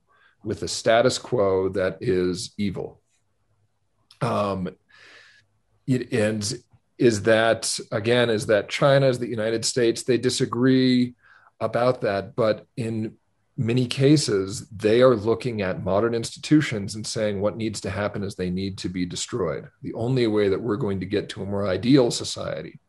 with 0.43 0.59
the 0.59 0.67
status 0.67 1.17
quo 1.17 1.69
that 1.69 1.97
is 2.01 2.53
evil 2.57 3.01
um 4.21 4.69
it, 5.87 6.11
and 6.13 6.61
is 6.97 7.23
that 7.23 7.79
again 7.91 8.29
is 8.29 8.45
that 8.47 8.69
China 8.69 9.07
is 9.07 9.19
the 9.19 9.27
United 9.27 9.63
States 9.63 10.03
they 10.03 10.17
disagree 10.17 11.15
about 11.59 12.01
that, 12.01 12.35
but 12.35 12.65
in 12.77 13.15
many 13.57 13.85
cases, 13.85 14.67
they 14.69 15.01
are 15.01 15.15
looking 15.15 15.61
at 15.61 15.83
modern 15.83 16.13
institutions 16.13 16.95
and 16.95 17.05
saying 17.05 17.41
what 17.41 17.57
needs 17.57 17.81
to 17.81 17.89
happen 17.89 18.23
is 18.23 18.35
they 18.35 18.49
need 18.49 18.77
to 18.77 18.87
be 18.87 19.05
destroyed. 19.05 19.67
The 19.81 19.93
only 19.93 20.27
way 20.27 20.47
that 20.47 20.61
we're 20.61 20.77
going 20.77 21.01
to 21.01 21.05
get 21.05 21.27
to 21.29 21.43
a 21.43 21.45
more 21.45 21.67
ideal 21.67 22.09
society 22.09 22.79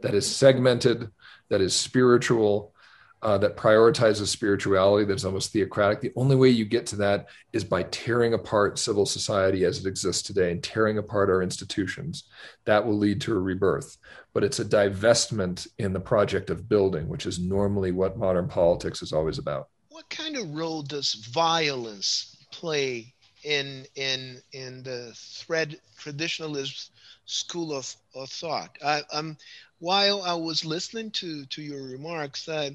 that 0.00 0.14
is 0.14 0.26
segmented, 0.26 1.10
that 1.48 1.60
is 1.60 1.74
spiritual, 1.74 2.74
uh, 3.22 3.38
that 3.38 3.56
prioritizes 3.56 4.28
spirituality, 4.28 5.04
that's 5.04 5.24
almost 5.24 5.52
theocratic. 5.52 6.00
The 6.00 6.12
only 6.16 6.36
way 6.36 6.50
you 6.50 6.64
get 6.64 6.86
to 6.86 6.96
that 6.96 7.26
is 7.52 7.64
by 7.64 7.84
tearing 7.84 8.34
apart 8.34 8.78
civil 8.78 9.06
society 9.06 9.64
as 9.64 9.80
it 9.80 9.88
exists 9.88 10.22
today 10.22 10.52
and 10.52 10.62
tearing 10.62 10.98
apart 10.98 11.30
our 11.30 11.42
institutions. 11.42 12.24
That 12.66 12.86
will 12.86 12.96
lead 12.96 13.20
to 13.22 13.32
a 13.34 13.38
rebirth. 13.38 13.96
But 14.34 14.44
it's 14.44 14.60
a 14.60 14.64
divestment 14.64 15.66
in 15.78 15.92
the 15.92 16.00
project 16.00 16.50
of 16.50 16.68
building, 16.68 17.08
which 17.08 17.26
is 17.26 17.40
normally 17.40 17.90
what 17.90 18.18
modern 18.18 18.48
politics 18.48 19.02
is 19.02 19.12
always 19.12 19.38
about. 19.38 19.68
What 19.88 20.08
kind 20.10 20.36
of 20.36 20.54
role 20.54 20.82
does 20.82 21.14
violence 21.14 22.36
play 22.52 23.14
in 23.46 23.86
in 23.94 24.42
in 24.52 24.82
the 24.82 25.12
thread 25.14 25.80
traditionalist 25.98 26.90
school 27.26 27.72
of, 27.72 27.94
of 28.14 28.28
thought? 28.30 28.76
I, 28.84 29.02
um, 29.12 29.36
while 29.78 30.22
I 30.22 30.34
was 30.34 30.64
listening 30.64 31.10
to 31.12 31.46
to 31.46 31.62
your 31.62 31.82
remarks, 31.84 32.48
uh, 32.48 32.70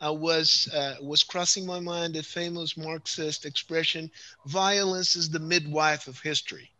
I 0.00 0.10
was 0.10 0.68
uh, 0.74 0.96
was 1.00 1.22
crossing 1.22 1.66
my 1.66 1.80
mind 1.80 2.14
the 2.14 2.22
famous 2.22 2.76
Marxist 2.76 3.46
expression: 3.46 4.10
"Violence 4.46 5.16
is 5.16 5.30
the 5.30 5.40
midwife 5.40 6.06
of 6.06 6.20
history." 6.20 6.70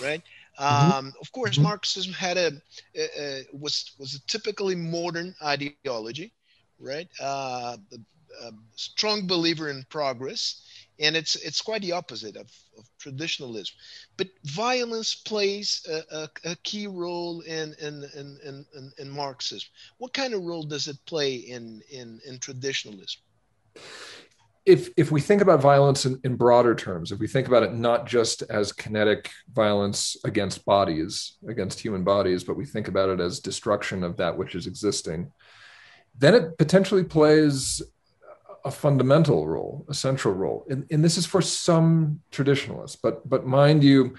Right. 0.00 0.22
Mm-hmm. 0.58 0.90
Um, 0.90 1.12
of 1.20 1.30
course, 1.32 1.56
mm-hmm. 1.56 1.64
Marxism 1.64 2.14
had 2.14 2.38
a, 2.38 2.52
a, 2.96 3.20
a, 3.20 3.44
was 3.52 3.92
was 3.98 4.14
a 4.14 4.26
typically 4.26 4.74
modern 4.74 5.34
ideology, 5.42 6.32
right? 6.78 7.08
Uh, 7.20 7.76
a, 7.92 8.46
a 8.46 8.52
strong 8.74 9.26
believer 9.26 9.68
in 9.68 9.84
progress, 9.90 10.62
and 10.98 11.16
it's 11.16 11.36
it's 11.36 11.60
quite 11.60 11.82
the 11.82 11.92
opposite 11.92 12.36
of, 12.36 12.50
of 12.78 12.88
traditionalism. 12.98 13.74
But 14.16 14.28
violence 14.44 15.14
plays 15.14 15.86
a, 15.88 16.16
a, 16.16 16.28
a 16.52 16.56
key 16.56 16.86
role 16.86 17.40
in 17.40 17.74
in, 17.80 18.04
in 18.14 18.38
in, 18.44 18.66
in 18.74 18.92
in 18.98 19.10
Marxism. 19.10 19.68
What 19.98 20.12
kind 20.12 20.34
of 20.34 20.42
role 20.42 20.62
does 20.62 20.88
it 20.88 20.96
play 21.06 21.34
in 21.34 21.82
in, 21.90 22.20
in 22.26 22.38
traditionalism? 22.38 23.20
If 24.64 24.90
if 24.96 25.12
we 25.12 25.20
think 25.20 25.42
about 25.42 25.60
violence 25.60 26.06
in, 26.06 26.18
in 26.24 26.36
broader 26.36 26.74
terms, 26.74 27.12
if 27.12 27.20
we 27.20 27.28
think 27.28 27.46
about 27.46 27.62
it 27.62 27.74
not 27.74 28.06
just 28.06 28.42
as 28.42 28.72
kinetic 28.72 29.30
violence 29.52 30.16
against 30.24 30.64
bodies, 30.64 31.36
against 31.48 31.78
human 31.78 32.02
bodies, 32.02 32.42
but 32.42 32.56
we 32.56 32.64
think 32.64 32.88
about 32.88 33.10
it 33.10 33.20
as 33.20 33.38
destruction 33.38 34.02
of 34.02 34.16
that 34.16 34.36
which 34.36 34.54
is 34.54 34.66
existing, 34.66 35.30
then 36.18 36.34
it 36.34 36.58
potentially 36.58 37.04
plays 37.04 37.80
a 38.66 38.70
fundamental 38.70 39.46
role, 39.46 39.86
a 39.88 39.94
central 39.94 40.34
role. 40.34 40.66
And, 40.68 40.84
and 40.90 41.02
this 41.04 41.16
is 41.16 41.24
for 41.24 41.40
some 41.40 42.20
traditionalists, 42.32 42.96
but 42.96 43.26
but 43.28 43.46
mind 43.46 43.84
you, 43.84 44.16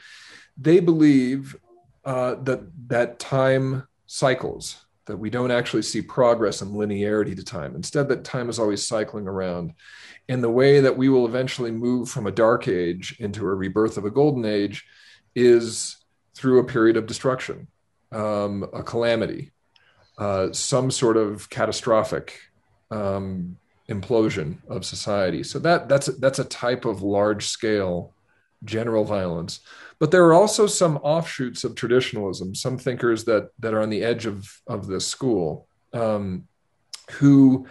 they 0.57 0.79
believe 0.79 1.55
uh, 2.05 2.35
that 2.43 2.61
that 2.87 3.19
time 3.19 3.85
cycles, 4.05 4.85
that 5.05 5.17
we 5.17 5.29
don't 5.29 5.51
actually 5.51 5.83
see 5.83 6.01
progress 6.01 6.61
and 6.61 6.71
linearity 6.71 7.35
to 7.35 7.43
time. 7.43 7.75
Instead, 7.75 8.07
that 8.07 8.23
time 8.23 8.49
is 8.49 8.57
always 8.57 8.87
cycling 8.87 9.27
around. 9.27 9.73
And 10.29 10.41
the 10.41 10.49
way 10.61 10.79
that 10.79 10.97
we 10.97 11.09
will 11.09 11.25
eventually 11.25 11.71
move 11.71 12.09
from 12.09 12.25
a 12.25 12.31
dark 12.31 12.67
age 12.69 13.17
into 13.19 13.45
a 13.45 13.53
rebirth 13.53 13.97
of 13.97 14.05
a 14.05 14.11
golden 14.11 14.45
age 14.45 14.85
is 15.35 15.97
through 16.35 16.59
a 16.59 16.65
period 16.65 16.95
of 16.97 17.05
destruction, 17.05 17.67
um, 18.13 18.65
a 18.73 18.83
calamity, 18.83 19.51
uh, 20.17 20.51
some 20.53 20.89
sort 20.91 21.17
of 21.17 21.49
catastrophic 21.49 22.39
um, 22.91 23.57
implosion 23.89 24.57
of 24.67 24.85
society. 24.85 25.43
So 25.43 25.59
that 25.59 25.87
that's 25.87 26.07
that's 26.17 26.39
a 26.39 26.45
type 26.45 26.85
of 26.85 27.01
large 27.01 27.47
scale 27.47 28.13
general 28.63 29.03
violence. 29.03 29.61
But 29.99 30.11
there 30.11 30.25
are 30.25 30.33
also 30.33 30.67
some 30.67 30.97
offshoots 30.97 31.63
of 31.63 31.75
traditionalism, 31.75 32.53
some 32.53 32.77
thinkers 32.77 33.23
that 33.25 33.49
that 33.59 33.73
are 33.73 33.81
on 33.81 33.89
the 33.89 34.03
edge 34.03 34.25
of 34.25 34.61
of 34.67 34.87
this 34.87 35.07
school, 35.07 35.67
um, 35.93 36.47
who 37.11 37.67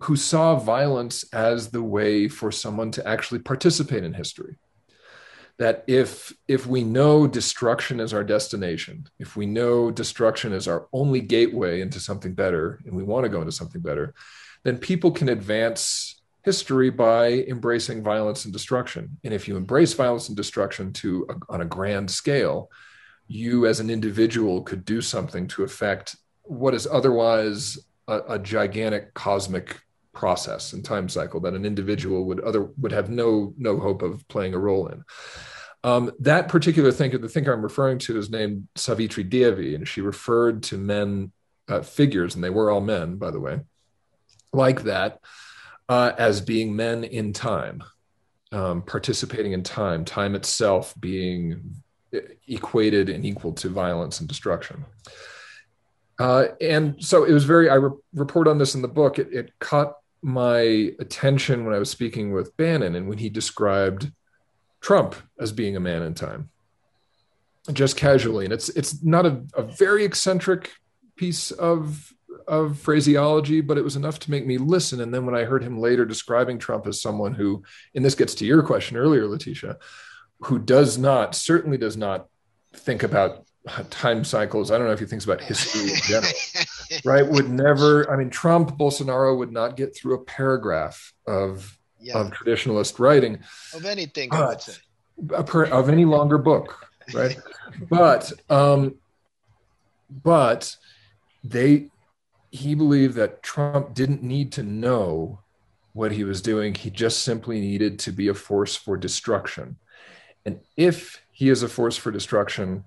who 0.00 0.16
saw 0.16 0.56
violence 0.56 1.24
as 1.32 1.70
the 1.70 1.82
way 1.82 2.26
for 2.28 2.50
someone 2.50 2.90
to 2.90 3.06
actually 3.06 3.38
participate 3.38 4.02
in 4.02 4.14
history. 4.14 4.56
That 5.58 5.84
if 5.86 6.32
if 6.48 6.66
we 6.66 6.82
know 6.82 7.26
destruction 7.26 8.00
is 8.00 8.12
our 8.12 8.24
destination, 8.24 9.06
if 9.18 9.36
we 9.36 9.46
know 9.46 9.90
destruction 9.90 10.52
is 10.52 10.66
our 10.66 10.88
only 10.92 11.20
gateway 11.20 11.82
into 11.82 12.00
something 12.00 12.34
better, 12.34 12.80
and 12.86 12.96
we 12.96 13.04
want 13.04 13.24
to 13.24 13.28
go 13.28 13.40
into 13.40 13.52
something 13.52 13.82
better, 13.82 14.14
then 14.64 14.78
people 14.78 15.10
can 15.10 15.28
advance 15.28 16.20
history 16.44 16.90
by 16.90 17.28
embracing 17.48 18.02
violence 18.02 18.44
and 18.44 18.52
destruction. 18.52 19.18
And 19.24 19.32
if 19.32 19.46
you 19.46 19.56
embrace 19.56 19.92
violence 19.92 20.28
and 20.28 20.36
destruction 20.36 20.92
to 20.94 21.26
a, 21.28 21.52
on 21.52 21.60
a 21.60 21.66
grand 21.66 22.10
scale, 22.10 22.70
you 23.28 23.66
as 23.66 23.80
an 23.80 23.90
individual 23.90 24.62
could 24.62 24.84
do 24.84 25.00
something 25.00 25.46
to 25.48 25.62
affect 25.62 26.16
what 26.42 26.74
is 26.74 26.86
otherwise 26.86 27.78
a, 28.08 28.20
a 28.30 28.38
gigantic 28.38 29.14
cosmic 29.14 29.80
process 30.12 30.72
and 30.72 30.84
time 30.84 31.08
cycle 31.08 31.40
that 31.40 31.54
an 31.54 31.64
individual 31.64 32.24
would 32.26 32.40
other 32.40 32.64
would 32.78 32.92
have 32.92 33.08
no 33.08 33.54
no 33.56 33.78
hope 33.78 34.02
of 34.02 34.26
playing 34.28 34.54
a 34.54 34.58
role 34.58 34.88
in. 34.88 35.02
Um, 35.84 36.12
that 36.20 36.48
particular 36.48 36.92
thinker, 36.92 37.18
the 37.18 37.28
thinker 37.28 37.52
I'm 37.52 37.62
referring 37.62 37.98
to, 38.00 38.16
is 38.16 38.30
named 38.30 38.68
Savitri 38.76 39.24
Devi, 39.24 39.74
and 39.74 39.88
she 39.88 40.00
referred 40.00 40.62
to 40.64 40.78
men 40.78 41.32
uh, 41.68 41.80
figures, 41.82 42.34
and 42.34 42.44
they 42.44 42.50
were 42.50 42.70
all 42.70 42.80
men, 42.80 43.16
by 43.16 43.30
the 43.32 43.40
way, 43.40 43.60
like 44.52 44.82
that 44.82 45.20
uh, 45.88 46.12
as 46.18 46.40
being 46.40 46.74
men 46.74 47.04
in 47.04 47.32
time, 47.32 47.82
um, 48.52 48.82
participating 48.82 49.52
in 49.52 49.62
time, 49.62 50.04
time 50.04 50.34
itself 50.34 50.94
being 50.98 51.76
equated 52.46 53.08
and 53.08 53.24
equal 53.24 53.52
to 53.52 53.68
violence 53.68 54.20
and 54.20 54.28
destruction. 54.28 54.84
Uh, 56.18 56.48
and 56.60 57.02
so 57.02 57.24
it 57.24 57.32
was 57.32 57.44
very, 57.44 57.70
I 57.70 57.74
re- 57.74 57.98
report 58.14 58.46
on 58.46 58.58
this 58.58 58.74
in 58.74 58.82
the 58.82 58.88
book, 58.88 59.18
it, 59.18 59.32
it 59.32 59.58
caught 59.58 59.96
my 60.20 60.92
attention 61.00 61.64
when 61.64 61.74
I 61.74 61.78
was 61.78 61.90
speaking 61.90 62.32
with 62.32 62.56
Bannon 62.56 62.94
and 62.94 63.08
when 63.08 63.18
he 63.18 63.28
described 63.28 64.12
Trump 64.80 65.16
as 65.40 65.52
being 65.52 65.76
a 65.76 65.80
man 65.80 66.02
in 66.02 66.14
time 66.14 66.50
just 67.72 67.96
casually 67.96 68.44
and 68.44 68.52
it's 68.52 68.68
it's 68.70 69.04
not 69.04 69.24
a, 69.24 69.40
a 69.54 69.62
very 69.62 70.04
eccentric 70.04 70.72
piece 71.14 71.52
of 71.52 72.12
of 72.46 72.78
phraseology, 72.78 73.60
but 73.60 73.78
it 73.78 73.84
was 73.84 73.96
enough 73.96 74.18
to 74.20 74.30
make 74.30 74.46
me 74.46 74.58
listen. 74.58 75.00
And 75.00 75.12
then 75.12 75.26
when 75.26 75.34
I 75.34 75.44
heard 75.44 75.62
him 75.62 75.78
later 75.78 76.04
describing 76.04 76.58
Trump 76.58 76.86
as 76.86 77.00
someone 77.00 77.34
who, 77.34 77.62
and 77.94 78.04
this 78.04 78.14
gets 78.14 78.34
to 78.36 78.46
your 78.46 78.62
question 78.62 78.96
earlier, 78.96 79.24
Leticia, 79.24 79.76
who 80.40 80.58
does 80.58 80.98
not, 80.98 81.34
certainly 81.34 81.78
does 81.78 81.96
not 81.96 82.28
think 82.74 83.02
about 83.02 83.44
time 83.90 84.24
cycles. 84.24 84.70
I 84.70 84.78
don't 84.78 84.86
know 84.86 84.92
if 84.92 85.00
he 85.00 85.06
thinks 85.06 85.24
about 85.24 85.40
history 85.40 85.92
in 85.92 86.00
general, 86.04 86.32
right? 87.04 87.26
Would 87.26 87.48
never, 87.48 88.10
I 88.10 88.16
mean, 88.16 88.30
Trump, 88.30 88.76
Bolsonaro 88.76 89.36
would 89.36 89.52
not 89.52 89.76
get 89.76 89.94
through 89.94 90.14
a 90.14 90.24
paragraph 90.24 91.12
of, 91.26 91.78
yeah. 92.00 92.18
of 92.18 92.32
traditionalist 92.32 92.98
writing. 92.98 93.38
Of 93.74 93.84
anything, 93.84 94.30
say. 94.32 94.72
Of 95.30 95.88
any 95.88 96.04
longer 96.04 96.38
book, 96.38 96.86
right? 97.14 97.36
but, 97.88 98.32
um, 98.50 98.96
but 100.10 100.74
they 101.44 101.88
he 102.52 102.74
believed 102.74 103.14
that 103.14 103.42
Trump 103.42 103.94
didn't 103.94 104.22
need 104.22 104.52
to 104.52 104.62
know 104.62 105.40
what 105.94 106.12
he 106.12 106.22
was 106.22 106.42
doing. 106.42 106.74
He 106.74 106.90
just 106.90 107.22
simply 107.22 107.58
needed 107.60 107.98
to 108.00 108.12
be 108.12 108.28
a 108.28 108.34
force 108.34 108.76
for 108.76 108.96
destruction. 108.98 109.76
And 110.44 110.60
if 110.76 111.22
he 111.32 111.48
is 111.48 111.62
a 111.62 111.68
force 111.68 111.96
for 111.96 112.10
destruction, 112.10 112.84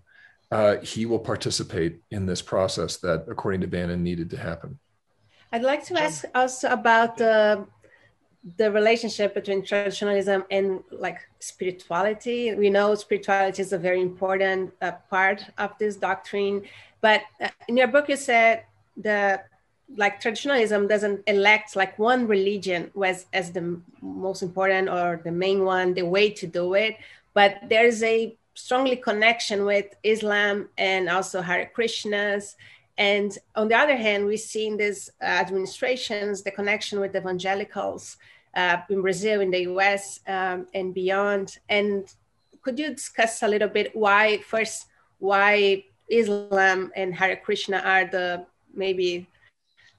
uh, 0.51 0.77
he 0.77 1.07
will 1.07 1.19
participate 1.19 1.99
in 2.11 2.27
this 2.27 2.43
process 2.43 2.97
that, 2.97 3.25
according 3.27 3.61
to 3.61 3.67
Bannon, 3.67 4.03
needed 4.03 4.29
to 4.29 4.37
happen. 4.37 4.77
I'd 5.51 5.63
like 5.63 5.83
to 5.85 5.99
ask 5.99 6.23
also 6.33 6.69
about 6.69 7.17
the 7.17 7.65
the 8.57 8.71
relationship 8.71 9.33
between 9.33 9.65
traditionalism 9.65 10.43
and 10.51 10.83
like 10.91 11.17
spirituality. 11.39 12.53
We 12.53 12.69
know 12.69 12.93
spirituality 12.93 13.63
is 13.63 13.73
a 13.73 13.79
very 13.79 14.01
important 14.01 14.71
uh, 14.83 14.91
part 15.09 15.43
of 15.57 15.71
this 15.79 15.95
doctrine, 15.95 16.61
but 17.01 17.21
uh, 17.41 17.49
in 17.67 17.75
your 17.75 17.87
book 17.87 18.07
you 18.07 18.15
said 18.15 18.65
the 18.97 19.41
like 19.95 20.19
traditionalism 20.19 20.87
doesn't 20.87 21.21
elect 21.27 21.75
like 21.75 21.97
one 21.99 22.27
religion 22.27 22.91
was 22.93 23.25
as 23.33 23.51
the 23.51 23.79
most 24.01 24.41
important 24.41 24.89
or 24.89 25.21
the 25.23 25.31
main 25.31 25.63
one 25.63 25.93
the 25.93 26.03
way 26.03 26.29
to 26.29 26.47
do 26.47 26.73
it. 26.73 26.97
But 27.33 27.57
there's 27.69 28.01
a 28.03 28.35
strongly 28.55 28.95
connection 28.95 29.65
with 29.65 29.95
islam 30.03 30.69
and 30.77 31.09
also 31.09 31.41
hare 31.41 31.71
krishnas. 31.75 32.55
And 32.97 33.37
on 33.55 33.67
the 33.67 33.75
other 33.75 33.95
hand 33.95 34.25
we 34.25 34.37
see 34.37 34.67
in 34.67 34.77
these 34.77 35.11
administrations 35.21 36.41
the 36.41 36.51
connection 36.51 36.99
with 36.99 37.15
evangelicals 37.15 38.17
uh, 38.55 38.77
in 38.89 39.01
brazil 39.01 39.41
in 39.41 39.51
the 39.51 39.63
us 39.63 40.19
um, 40.27 40.67
and 40.73 40.93
beyond. 40.93 41.57
And 41.69 42.11
could 42.61 42.79
you 42.79 42.89
discuss 42.89 43.43
a 43.43 43.47
little 43.47 43.69
bit 43.69 43.95
why 43.95 44.39
first 44.39 44.87
why 45.19 45.83
islam 46.09 46.91
and 46.95 47.13
hare 47.13 47.35
krishna 47.35 47.77
are 47.79 48.05
the 48.05 48.45
maybe 48.73 49.27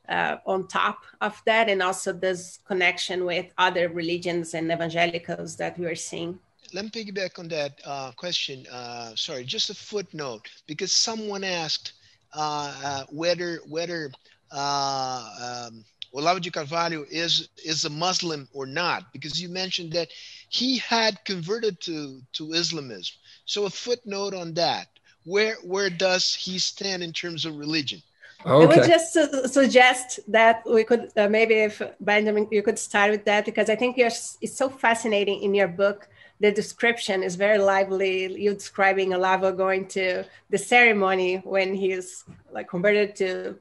uh, 0.09 0.37
on 0.47 0.67
top 0.69 0.99
of 1.21 1.41
that, 1.47 1.69
and 1.69 1.83
also 1.83 2.13
this 2.13 2.59
connection 2.67 3.25
with 3.25 3.47
other 3.59 3.89
religions 3.89 4.55
and 4.55 4.71
evangelicals 4.71 5.57
that 5.57 5.79
we 5.79 5.87
are 5.87 5.95
seeing. 5.95 6.39
Let 6.73 6.85
me 6.85 6.91
piggyback 6.91 7.39
on 7.39 7.49
that 7.49 7.81
uh, 7.85 8.13
question. 8.13 8.67
Uh, 8.71 9.15
sorry, 9.15 9.45
just 9.45 9.71
a 9.71 9.75
footnote, 9.75 10.49
because 10.67 10.93
someone 10.93 11.45
asked 11.45 11.93
uh, 12.35 12.75
uh, 12.85 13.05
whether 13.11 13.61
whether 13.69 14.11
uh, 14.51 15.69
um, 15.69 15.85
Olavo 16.15 16.41
de 16.41 16.51
Carvalho 16.51 17.05
is 17.11 17.49
is 17.65 17.85
a 17.85 17.91
Muslim 17.91 18.49
or 18.53 18.67
not, 18.67 19.13
because 19.13 19.41
you 19.41 19.49
mentioned 19.49 19.93
that 19.93 20.09
he 20.49 20.79
had 20.79 21.25
converted 21.25 21.81
to 21.83 22.21
to 22.33 22.53
Islamism. 22.53 23.15
So 23.45 23.67
a 23.67 23.71
footnote 23.71 24.35
on 24.35 24.55
that. 24.55 24.89
Where 25.25 25.57
where 25.63 25.91
does 25.91 26.35
he 26.35 26.59
stand 26.59 27.03
in 27.03 27.13
terms 27.13 27.45
of 27.45 27.57
religion? 27.57 28.03
Okay. 28.47 28.65
I 28.65 28.79
would 28.79 28.87
just 28.87 29.13
su- 29.13 29.49
suggest 29.49 30.21
that 30.29 30.63
we 30.65 30.85
could 30.85 31.11
uh, 31.17 31.29
maybe 31.29 31.55
if 31.55 31.83
Benjamin 32.01 32.47
you 32.53 32.63
could 32.63 32.79
start 32.79 33.11
with 33.11 33.25
that 33.25 33.45
because 33.45 33.69
I 33.69 33.75
think 33.75 33.97
your 33.97 34.07
it's 34.07 34.57
so 34.57 34.69
fascinating 34.69 35.43
in 35.43 35.55
your 35.55 35.69
book. 35.69 36.09
The 36.39 36.53
description 36.53 37.23
is 37.23 37.35
very 37.35 37.59
lively. 37.59 38.41
You 38.41 38.55
describing 38.55 39.11
Olavo 39.11 39.57
going 39.57 39.89
to 39.89 40.25
the 40.51 40.59
ceremony 40.59 41.37
when 41.39 41.75
he's 41.75 42.25
like 42.53 42.69
converted 42.69 43.17
to 43.17 43.59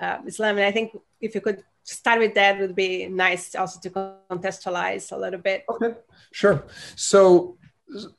uh, 0.00 0.18
Islam, 0.26 0.58
and 0.58 0.66
I 0.66 0.70
think 0.70 0.96
if 1.20 1.34
you 1.34 1.40
could 1.40 1.64
start 1.82 2.20
with 2.20 2.34
that 2.34 2.60
would 2.60 2.76
be 2.76 3.08
nice 3.08 3.54
also 3.56 3.80
to 3.80 3.90
contextualize 4.30 5.10
a 5.10 5.16
little 5.16 5.40
bit. 5.40 5.64
Okay, 5.68 5.94
sure. 6.30 6.64
So 6.94 7.56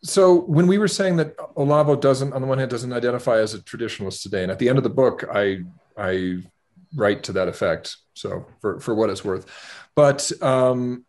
so 0.01 0.41
when 0.41 0.68
we 0.68 0.77
were 0.77 0.88
saying 0.88 1.15
that 1.18 1.38
Olavo 1.56 2.00
doesn't, 2.00 2.34
on 2.34 2.41
the 2.41 2.48
one 2.48 2.58
hand, 2.58 2.70
doesn't 2.70 2.91
identify 2.91 3.39
as 3.39 3.53
a 3.53 3.60
traditionalist 3.60 4.22
today, 4.22 4.44
and 4.44 4.51
at 4.51 4.60
the 4.60 4.68
end 4.68 4.77
of 4.77 4.84
the 4.84 4.89
book, 4.89 5.24
I 5.32 5.63
I 6.01 6.41
write 6.96 7.24
to 7.24 7.34
that 7.34 7.48
effect. 7.48 7.96
So 8.13 8.46
for 8.60 8.79
for 8.79 8.96
what 8.96 9.10
it's 9.10 9.24
worth, 9.24 9.46
but 9.96 10.31
um, 10.41 11.05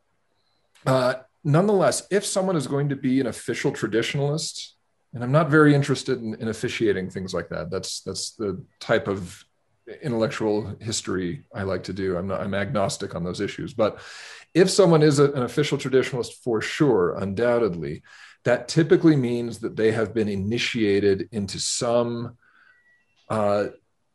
uh, 0.87 1.15
nonetheless, 1.45 2.07
if 2.11 2.25
someone 2.25 2.57
is 2.57 2.67
going 2.67 2.89
to 2.91 2.97
be 2.97 3.21
an 3.21 3.27
official 3.27 3.73
traditionalist, 3.73 4.73
and 5.15 5.23
I'm 5.23 5.33
not 5.33 5.51
very 5.51 5.75
interested 5.75 6.21
in, 6.21 6.35
in 6.35 6.49
officiating 6.49 7.11
things 7.11 7.35
like 7.35 7.49
that. 7.51 7.71
That's 7.71 8.01
that's 8.01 8.33
the 8.33 8.65
type 8.81 9.09
of 9.09 9.45
intellectual 10.03 10.77
history 10.81 11.45
I 11.55 11.65
like 11.65 11.85
to 11.85 11.93
do. 11.93 12.17
I'm 12.17 12.29
not 12.29 12.41
I'm 12.41 12.55
agnostic 12.55 13.15
on 13.15 13.25
those 13.25 13.41
issues, 13.41 13.75
but 13.75 14.01
if 14.55 14.71
someone 14.71 15.03
is 15.03 15.19
a, 15.19 15.33
an 15.33 15.43
official 15.43 15.79
traditionalist 15.79 16.35
for 16.45 16.61
sure, 16.61 17.17
undoubtedly, 17.19 18.03
that 18.45 18.69
typically 18.69 19.17
means 19.17 19.59
that 19.61 19.77
they 19.77 19.93
have 19.93 20.15
been 20.15 20.29
initiated 20.29 21.29
into 21.33 21.59
some 21.59 22.37
uh, 23.29 23.67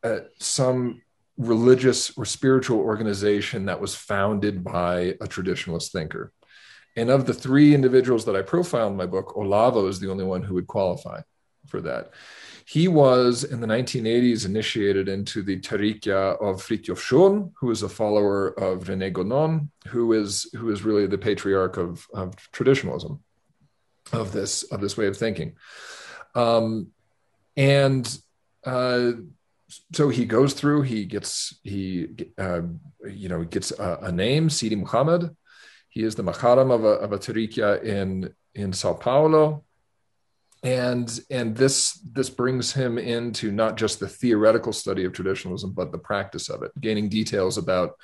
uh, 0.02 0.20
some 0.38 1.02
religious 1.36 2.16
or 2.16 2.24
spiritual 2.24 2.78
organization 2.80 3.66
that 3.66 3.80
was 3.80 3.94
founded 3.94 4.64
by 4.64 5.14
a 5.20 5.26
traditionalist 5.26 5.92
thinker. 5.92 6.32
And 6.96 7.10
of 7.10 7.26
the 7.26 7.34
three 7.34 7.74
individuals 7.74 8.24
that 8.24 8.34
I 8.34 8.42
profile 8.42 8.88
in 8.88 8.96
my 8.96 9.06
book, 9.06 9.34
Olavo 9.36 9.88
is 9.88 10.00
the 10.00 10.10
only 10.10 10.24
one 10.24 10.42
who 10.42 10.54
would 10.54 10.66
qualify 10.66 11.20
for 11.66 11.80
that. 11.82 12.10
He 12.66 12.88
was 12.88 13.44
in 13.44 13.60
the 13.60 13.66
1980s 13.66 14.44
initiated 14.44 15.08
into 15.08 15.42
the 15.42 15.58
Tariqa 15.60 16.40
of 16.42 16.56
Frithjof 16.56 16.98
Schuon, 16.98 17.52
who 17.58 17.70
is 17.70 17.82
a 17.82 17.88
follower 17.88 18.48
of 18.58 18.84
René 18.84 19.12
Guénon, 19.12 19.68
who 19.86 20.12
is 20.12 20.50
who 20.54 20.70
is 20.70 20.82
really 20.82 21.06
the 21.06 21.16
patriarch 21.16 21.76
of, 21.76 22.06
of 22.12 22.34
traditionalism 22.52 23.22
of 24.12 24.32
this 24.32 24.64
of 24.64 24.80
this 24.80 24.96
way 24.96 25.06
of 25.06 25.16
thinking 25.16 25.54
um, 26.34 26.88
and 27.56 28.18
uh, 28.64 29.12
so 29.92 30.08
he 30.08 30.24
goes 30.24 30.54
through 30.54 30.82
he 30.82 31.04
gets 31.04 31.58
he 31.62 32.08
uh, 32.38 32.62
you 33.06 33.28
know 33.28 33.44
gets 33.44 33.70
a, 33.72 33.98
a, 34.02 34.12
name 34.12 34.48
sidi 34.50 34.76
muhammad. 34.76 35.34
He 35.90 36.02
is 36.02 36.14
the 36.14 36.24
maharam 36.24 36.72
of 36.72 36.84
a, 36.84 36.94
of 37.04 37.12
a 37.12 37.18
tariqa 37.18 37.82
in 37.82 38.34
in 38.54 38.72
sao 38.72 38.94
paulo. 38.94 39.64
And 40.62 41.20
and 41.30 41.56
this 41.56 41.92
this 42.12 42.30
brings 42.30 42.72
him 42.72 42.98
into 42.98 43.52
not 43.52 43.76
just 43.76 44.00
the 44.00 44.08
theoretical 44.08 44.72
study 44.72 45.04
of 45.04 45.12
traditionalism 45.12 45.72
but 45.72 45.92
the 45.92 45.98
practice 45.98 46.48
of 46.48 46.62
it 46.62 46.72
gaining 46.80 47.08
details 47.08 47.58
about 47.58 47.94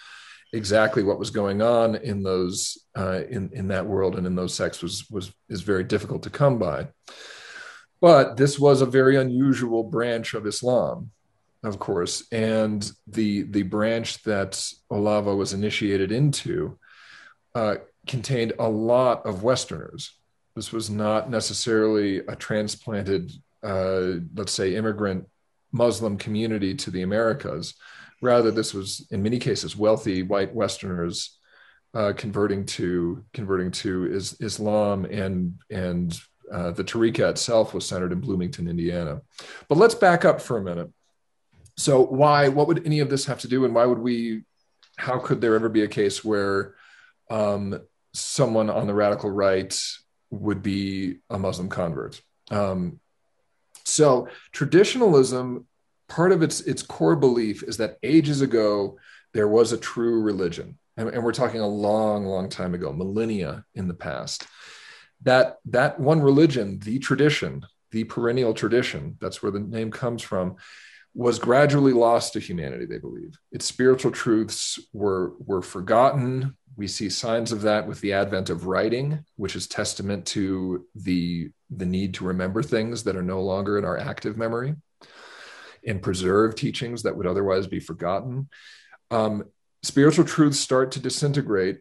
exactly 0.52 1.02
what 1.02 1.18
was 1.18 1.30
going 1.30 1.62
on 1.62 1.96
in 1.96 2.22
those 2.22 2.78
uh, 2.96 3.22
in 3.28 3.50
in 3.52 3.68
that 3.68 3.86
world 3.86 4.16
and 4.16 4.26
in 4.26 4.36
those 4.36 4.54
sects 4.54 4.82
was 4.82 5.08
was 5.10 5.32
is 5.48 5.62
very 5.62 5.82
difficult 5.82 6.22
to 6.22 6.30
come 6.30 6.58
by. 6.58 6.88
But 8.00 8.36
this 8.36 8.58
was 8.58 8.82
a 8.82 8.86
very 8.86 9.16
unusual 9.16 9.82
branch 9.82 10.34
of 10.34 10.46
Islam, 10.46 11.10
of 11.64 11.78
course, 11.78 12.26
and 12.30 12.90
the 13.06 13.42
the 13.42 13.62
branch 13.62 14.22
that 14.22 14.52
Olavo 14.92 15.36
was 15.36 15.52
initiated 15.52 16.12
into 16.12 16.78
uh, 17.54 17.76
contained 18.06 18.52
a 18.58 18.68
lot 18.68 19.24
of 19.26 19.42
Westerners. 19.42 20.12
This 20.54 20.72
was 20.72 20.88
not 20.90 21.30
necessarily 21.30 22.18
a 22.18 22.36
transplanted, 22.36 23.32
uh, 23.62 24.20
let's 24.36 24.52
say, 24.52 24.76
immigrant 24.76 25.26
Muslim 25.72 26.16
community 26.16 26.74
to 26.76 26.90
the 26.92 27.02
Americas 27.02 27.74
Rather, 28.24 28.50
this 28.50 28.72
was 28.72 29.06
in 29.10 29.22
many 29.22 29.38
cases 29.38 29.76
wealthy 29.76 30.22
white 30.22 30.54
Westerners 30.54 31.38
uh, 31.92 32.14
converting 32.16 32.64
to 32.64 33.22
converting 33.34 33.70
to 33.70 34.06
is, 34.06 34.34
Islam, 34.40 35.04
and 35.04 35.58
and 35.70 36.18
uh, 36.50 36.70
the 36.70 36.82
Tariqa 36.82 37.28
itself 37.28 37.74
was 37.74 37.86
centered 37.86 38.12
in 38.12 38.20
Bloomington, 38.20 38.66
Indiana. 38.66 39.20
But 39.68 39.76
let's 39.76 39.94
back 39.94 40.24
up 40.24 40.40
for 40.40 40.56
a 40.56 40.62
minute. 40.62 40.90
So, 41.76 42.04
why? 42.04 42.48
What 42.48 42.68
would 42.68 42.86
any 42.86 43.00
of 43.00 43.10
this 43.10 43.26
have 43.26 43.40
to 43.40 43.48
do, 43.48 43.64
and 43.64 43.74
why 43.74 43.84
would 43.84 43.98
we? 43.98 44.42
How 44.96 45.18
could 45.18 45.40
there 45.40 45.54
ever 45.54 45.68
be 45.68 45.82
a 45.82 45.88
case 45.88 46.24
where 46.24 46.74
um, 47.30 47.80
someone 48.12 48.70
on 48.70 48.86
the 48.86 48.94
radical 48.94 49.30
right 49.30 49.76
would 50.30 50.62
be 50.62 51.16
a 51.30 51.38
Muslim 51.38 51.68
convert? 51.68 52.20
Um, 52.50 53.00
so, 53.84 54.28
traditionalism 54.52 55.66
part 56.08 56.32
of 56.32 56.42
its 56.42 56.60
its 56.60 56.82
core 56.82 57.16
belief 57.16 57.62
is 57.62 57.78
that 57.78 57.96
ages 58.02 58.40
ago 58.40 58.98
there 59.32 59.48
was 59.48 59.72
a 59.72 59.78
true 59.78 60.22
religion 60.22 60.78
and, 60.96 61.08
and, 61.08 61.24
we're 61.24 61.32
talking 61.32 61.60
a 61.60 61.66
long 61.66 62.26
long 62.26 62.48
time 62.48 62.74
ago 62.74 62.92
millennia 62.92 63.64
in 63.74 63.88
the 63.88 63.94
past 63.94 64.46
that 65.22 65.56
that 65.64 65.98
one 65.98 66.20
religion 66.20 66.78
the 66.80 66.98
tradition 66.98 67.64
the 67.90 68.04
perennial 68.04 68.52
tradition 68.52 69.16
that's 69.20 69.42
where 69.42 69.52
the 69.52 69.60
name 69.60 69.90
comes 69.90 70.22
from 70.22 70.56
was 71.14 71.38
gradually 71.38 71.92
lost 71.92 72.32
to 72.32 72.40
humanity 72.40 72.86
they 72.86 72.98
believe 72.98 73.38
its 73.52 73.64
spiritual 73.64 74.10
truths 74.10 74.78
were 74.92 75.32
were 75.38 75.62
forgotten 75.62 76.56
we 76.76 76.88
see 76.88 77.08
signs 77.08 77.52
of 77.52 77.62
that 77.62 77.86
with 77.86 78.00
the 78.00 78.12
advent 78.12 78.50
of 78.50 78.66
writing 78.66 79.24
which 79.36 79.54
is 79.54 79.66
testament 79.66 80.26
to 80.26 80.84
the 80.94 81.50
the 81.70 81.86
need 81.86 82.14
to 82.14 82.24
remember 82.24 82.62
things 82.62 83.04
that 83.04 83.16
are 83.16 83.22
no 83.22 83.40
longer 83.42 83.78
in 83.78 83.84
our 83.84 83.98
active 83.98 84.36
memory 84.36 84.74
and 85.86 86.02
preserve 86.02 86.54
teachings 86.54 87.02
that 87.02 87.16
would 87.16 87.26
otherwise 87.26 87.66
be 87.66 87.80
forgotten. 87.80 88.48
Um, 89.10 89.44
spiritual 89.82 90.24
truths 90.24 90.58
start 90.58 90.92
to 90.92 91.00
disintegrate. 91.00 91.80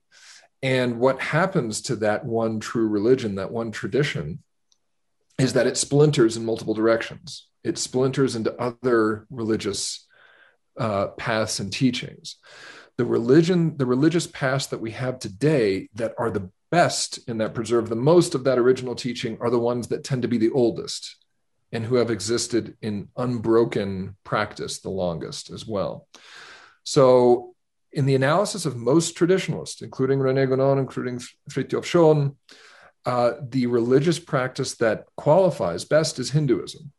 And 0.61 0.99
what 0.99 1.19
happens 1.19 1.81
to 1.83 1.95
that 1.97 2.25
one 2.25 2.59
true 2.59 2.87
religion, 2.87 3.35
that 3.35 3.51
one 3.51 3.71
tradition, 3.71 4.43
is 5.37 5.53
that 5.53 5.67
it 5.67 5.77
splinters 5.77 6.37
in 6.37 6.45
multiple 6.45 6.73
directions. 6.73 7.47
It 7.63 7.77
splinters 7.77 8.35
into 8.35 8.55
other 8.59 9.25
religious 9.29 10.07
uh, 10.77 11.07
paths 11.09 11.59
and 11.59 11.71
teachings. 11.71 12.37
The 12.97 13.05
religion, 13.05 13.77
the 13.77 13.85
religious 13.85 14.27
paths 14.27 14.67
that 14.67 14.81
we 14.81 14.91
have 14.91 15.19
today 15.19 15.89
that 15.95 16.13
are 16.17 16.29
the 16.29 16.49
best 16.71 17.19
and 17.27 17.39
that 17.41 17.53
preserve 17.53 17.89
the 17.89 17.95
most 17.95 18.35
of 18.35 18.43
that 18.43 18.57
original 18.57 18.95
teaching 18.95 19.37
are 19.41 19.49
the 19.49 19.59
ones 19.59 19.87
that 19.87 20.03
tend 20.03 20.23
to 20.23 20.27
be 20.27 20.37
the 20.37 20.51
oldest 20.51 21.17
and 21.71 21.85
who 21.85 21.95
have 21.95 22.11
existed 22.11 22.77
in 22.81 23.09
unbroken 23.17 24.15
practice 24.23 24.79
the 24.79 24.89
longest 24.89 25.49
as 25.49 25.65
well. 25.65 26.07
So, 26.83 27.55
in 27.91 28.05
the 28.07 28.15
analysis 28.15 28.65
of 28.65 28.75
most 28.75 29.15
traditionalists, 29.15 29.81
including 29.83 30.19
René 30.19 30.47
Guénon, 30.47 30.79
including 30.79 31.19
Frithjof 31.49 31.83
Schuon, 31.83 32.35
uh, 33.05 33.33
the 33.47 33.67
religious 33.67 34.17
practice 34.17 34.75
that 34.77 35.05
qualifies 35.15 35.85
best 35.85 36.17
is 36.17 36.31
Hinduism. 36.31 36.91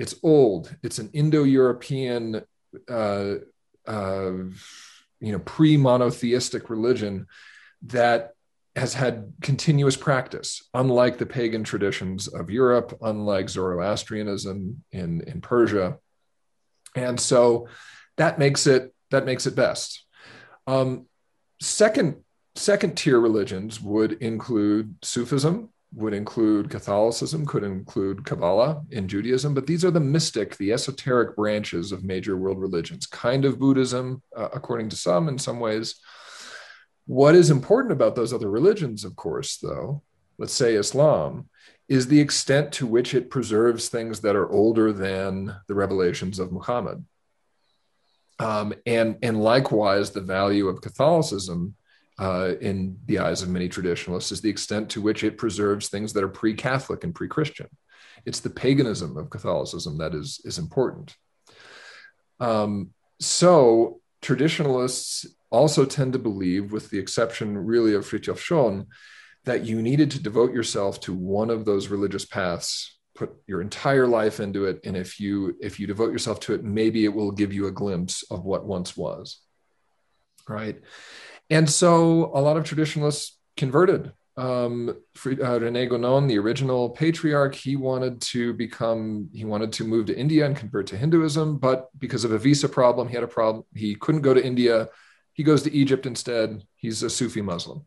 It's 0.00 0.14
old. 0.22 0.74
It's 0.82 0.98
an 0.98 1.10
Indo-European, 1.12 2.40
uh, 2.88 3.34
uh, 3.86 4.32
you 5.20 5.32
know, 5.32 5.38
pre-monotheistic 5.40 6.70
religion 6.70 7.26
that 7.82 8.32
has 8.74 8.94
had 8.94 9.34
continuous 9.42 9.96
practice, 9.96 10.66
unlike 10.72 11.18
the 11.18 11.26
pagan 11.26 11.64
traditions 11.64 12.28
of 12.28 12.48
Europe, 12.48 12.96
unlike 13.02 13.50
Zoroastrianism 13.50 14.82
in, 14.90 15.20
in 15.20 15.42
Persia. 15.42 15.98
And 16.96 17.20
so 17.20 17.68
that 18.16 18.38
makes 18.38 18.66
it 18.66 18.94
that 19.10 19.26
makes 19.26 19.46
it 19.46 19.54
best. 19.54 20.06
Um, 20.66 21.08
second 21.60 22.24
second 22.54 22.96
tier 22.96 23.20
religions 23.20 23.82
would 23.82 24.12
include 24.12 24.94
Sufism 25.02 25.68
would 25.92 26.14
include 26.14 26.70
Catholicism, 26.70 27.44
could 27.44 27.64
include 27.64 28.24
Kabbalah 28.24 28.82
in 28.90 29.08
Judaism, 29.08 29.54
but 29.54 29.66
these 29.66 29.84
are 29.84 29.90
the 29.90 30.00
mystic, 30.00 30.56
the 30.56 30.72
esoteric 30.72 31.34
branches 31.34 31.90
of 31.90 32.04
major 32.04 32.36
world 32.36 32.60
religions, 32.60 33.06
kind 33.06 33.44
of 33.44 33.58
Buddhism, 33.58 34.22
uh, 34.36 34.48
according 34.52 34.88
to 34.90 34.96
some, 34.96 35.28
in 35.28 35.38
some 35.38 35.58
ways. 35.58 35.96
What 37.06 37.34
is 37.34 37.50
important 37.50 37.92
about 37.92 38.14
those 38.14 38.32
other 38.32 38.48
religions, 38.48 39.04
of 39.04 39.16
course, 39.16 39.56
though, 39.56 40.02
let's 40.38 40.52
say 40.52 40.74
Islam, 40.74 41.48
is 41.88 42.06
the 42.06 42.20
extent 42.20 42.70
to 42.70 42.86
which 42.86 43.14
it 43.14 43.30
preserves 43.30 43.88
things 43.88 44.20
that 44.20 44.36
are 44.36 44.48
older 44.48 44.92
than 44.92 45.56
the 45.66 45.74
revelations 45.74 46.38
of 46.38 46.52
Muhammad. 46.52 47.04
Um, 48.38 48.72
and, 48.86 49.16
and 49.22 49.42
likewise, 49.42 50.12
the 50.12 50.20
value 50.20 50.68
of 50.68 50.80
Catholicism 50.80 51.74
uh, 52.20 52.52
in 52.60 52.98
the 53.06 53.18
eyes 53.18 53.42
of 53.42 53.48
many 53.48 53.68
traditionalists 53.68 54.30
is 54.30 54.42
the 54.42 54.50
extent 54.50 54.90
to 54.90 55.00
which 55.00 55.24
it 55.24 55.38
preserves 55.38 55.88
things 55.88 56.12
that 56.12 56.22
are 56.22 56.28
pre-Catholic 56.28 57.02
and 57.02 57.14
pre-Christian. 57.14 57.68
It's 58.26 58.40
the 58.40 58.50
paganism 58.50 59.16
of 59.16 59.30
Catholicism 59.30 59.96
that 59.98 60.14
is 60.14 60.40
is 60.44 60.58
important. 60.58 61.16
Um, 62.38 62.90
so 63.18 64.00
traditionalists 64.20 65.26
also 65.50 65.86
tend 65.86 66.12
to 66.12 66.18
believe, 66.18 66.72
with 66.72 66.90
the 66.90 66.98
exception 66.98 67.56
really 67.56 67.94
of 67.94 68.04
Frithjof 68.04 68.38
Schuon, 68.38 68.86
that 69.44 69.64
you 69.64 69.80
needed 69.80 70.10
to 70.10 70.22
devote 70.22 70.52
yourself 70.52 71.00
to 71.00 71.14
one 71.14 71.48
of 71.48 71.64
those 71.64 71.88
religious 71.88 72.26
paths 72.26 72.98
put 73.14 73.34
your 73.46 73.60
entire 73.60 74.06
life 74.06 74.40
into 74.40 74.64
it 74.66 74.80
and 74.84 74.96
if 74.96 75.20
you 75.20 75.56
if 75.60 75.80
you 75.80 75.86
devote 75.86 76.12
yourself 76.12 76.40
to 76.40 76.54
it 76.54 76.62
maybe 76.62 77.04
it 77.04 77.12
will 77.12 77.32
give 77.32 77.52
you 77.52 77.66
a 77.66 77.72
glimpse 77.72 78.22
of 78.30 78.44
what 78.44 78.64
once 78.64 78.96
was 78.96 79.40
right 80.48 80.80
and 81.50 81.68
so 81.68 82.30
a 82.32 82.40
lot 82.40 82.56
of 82.56 82.64
traditionalists 82.64 83.38
converted. 83.56 84.12
Um, 84.36 84.96
uh, 85.26 85.60
Rene 85.60 85.88
Guénon, 85.88 86.26
the 86.26 86.38
original 86.38 86.90
patriarch, 86.90 87.54
he 87.54 87.76
wanted 87.76 88.22
to 88.22 88.54
become, 88.54 89.28
he 89.34 89.44
wanted 89.44 89.72
to 89.74 89.84
move 89.84 90.06
to 90.06 90.16
India 90.16 90.46
and 90.46 90.56
convert 90.56 90.86
to 90.88 90.96
Hinduism, 90.96 91.58
but 91.58 91.90
because 91.98 92.24
of 92.24 92.32
a 92.32 92.38
visa 92.38 92.68
problem, 92.68 93.08
he 93.08 93.14
had 93.14 93.24
a 93.24 93.28
problem. 93.28 93.64
He 93.74 93.96
couldn't 93.96 94.22
go 94.22 94.32
to 94.32 94.42
India. 94.42 94.88
He 95.34 95.42
goes 95.42 95.62
to 95.64 95.72
Egypt 95.72 96.06
instead. 96.06 96.62
He's 96.76 97.02
a 97.02 97.10
Sufi 97.10 97.42
Muslim. 97.42 97.86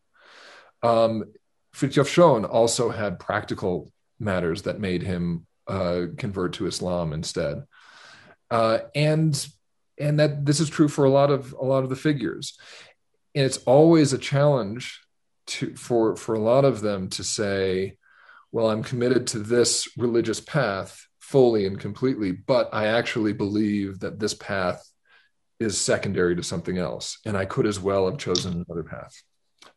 Um, 0.84 1.24
Frithjof 1.74 2.08
Schuon 2.08 2.48
also 2.48 2.90
had 2.90 3.20
practical 3.20 3.92
matters 4.20 4.64
that 4.64 4.80
made 4.80 5.02
him 5.02 5.48
uh, 5.68 6.04
convert 6.18 6.54
to 6.54 6.68
Islam 6.68 7.14
instead. 7.14 7.64
Uh, 8.52 8.80
and 8.94 9.48
and 9.98 10.20
that 10.20 10.46
this 10.46 10.60
is 10.60 10.70
true 10.70 10.88
for 10.88 11.06
a 11.06 11.10
lot 11.10 11.32
of 11.32 11.54
a 11.54 11.64
lot 11.64 11.84
of 11.84 11.90
the 11.90 11.96
figures 11.96 12.58
and 13.36 13.46
it's 13.46 13.58
always 13.60 14.14
a 14.14 14.18
challenge 14.18 15.02
to 15.46 15.76
for 15.76 16.16
for 16.16 16.36
a 16.36 16.40
lot 16.40 16.66
of 16.66 16.82
them 16.82 17.10
to 17.10 17.24
say 17.24 17.98
well 18.52 18.70
i'm 18.70 18.84
committed 18.84 19.28
to 19.28 19.40
this 19.40 19.88
religious 19.98 20.40
path 20.40 21.06
fully 21.20 21.66
and 21.66 21.80
completely 21.80 22.32
but 22.32 22.70
i 22.74 22.88
actually 22.88 23.34
believe 23.34 24.00
that 24.00 24.20
this 24.20 24.34
path 24.34 24.84
is 25.64 25.80
secondary 25.80 26.36
to 26.36 26.44
something 26.44 26.78
else. 26.78 27.20
And 27.26 27.38
i 27.38 27.46
could 27.46 27.66
as 27.66 27.80
well 27.80 28.10
have 28.10 28.20
chosen 28.20 28.66
another 28.68 28.84
path. 28.84 29.22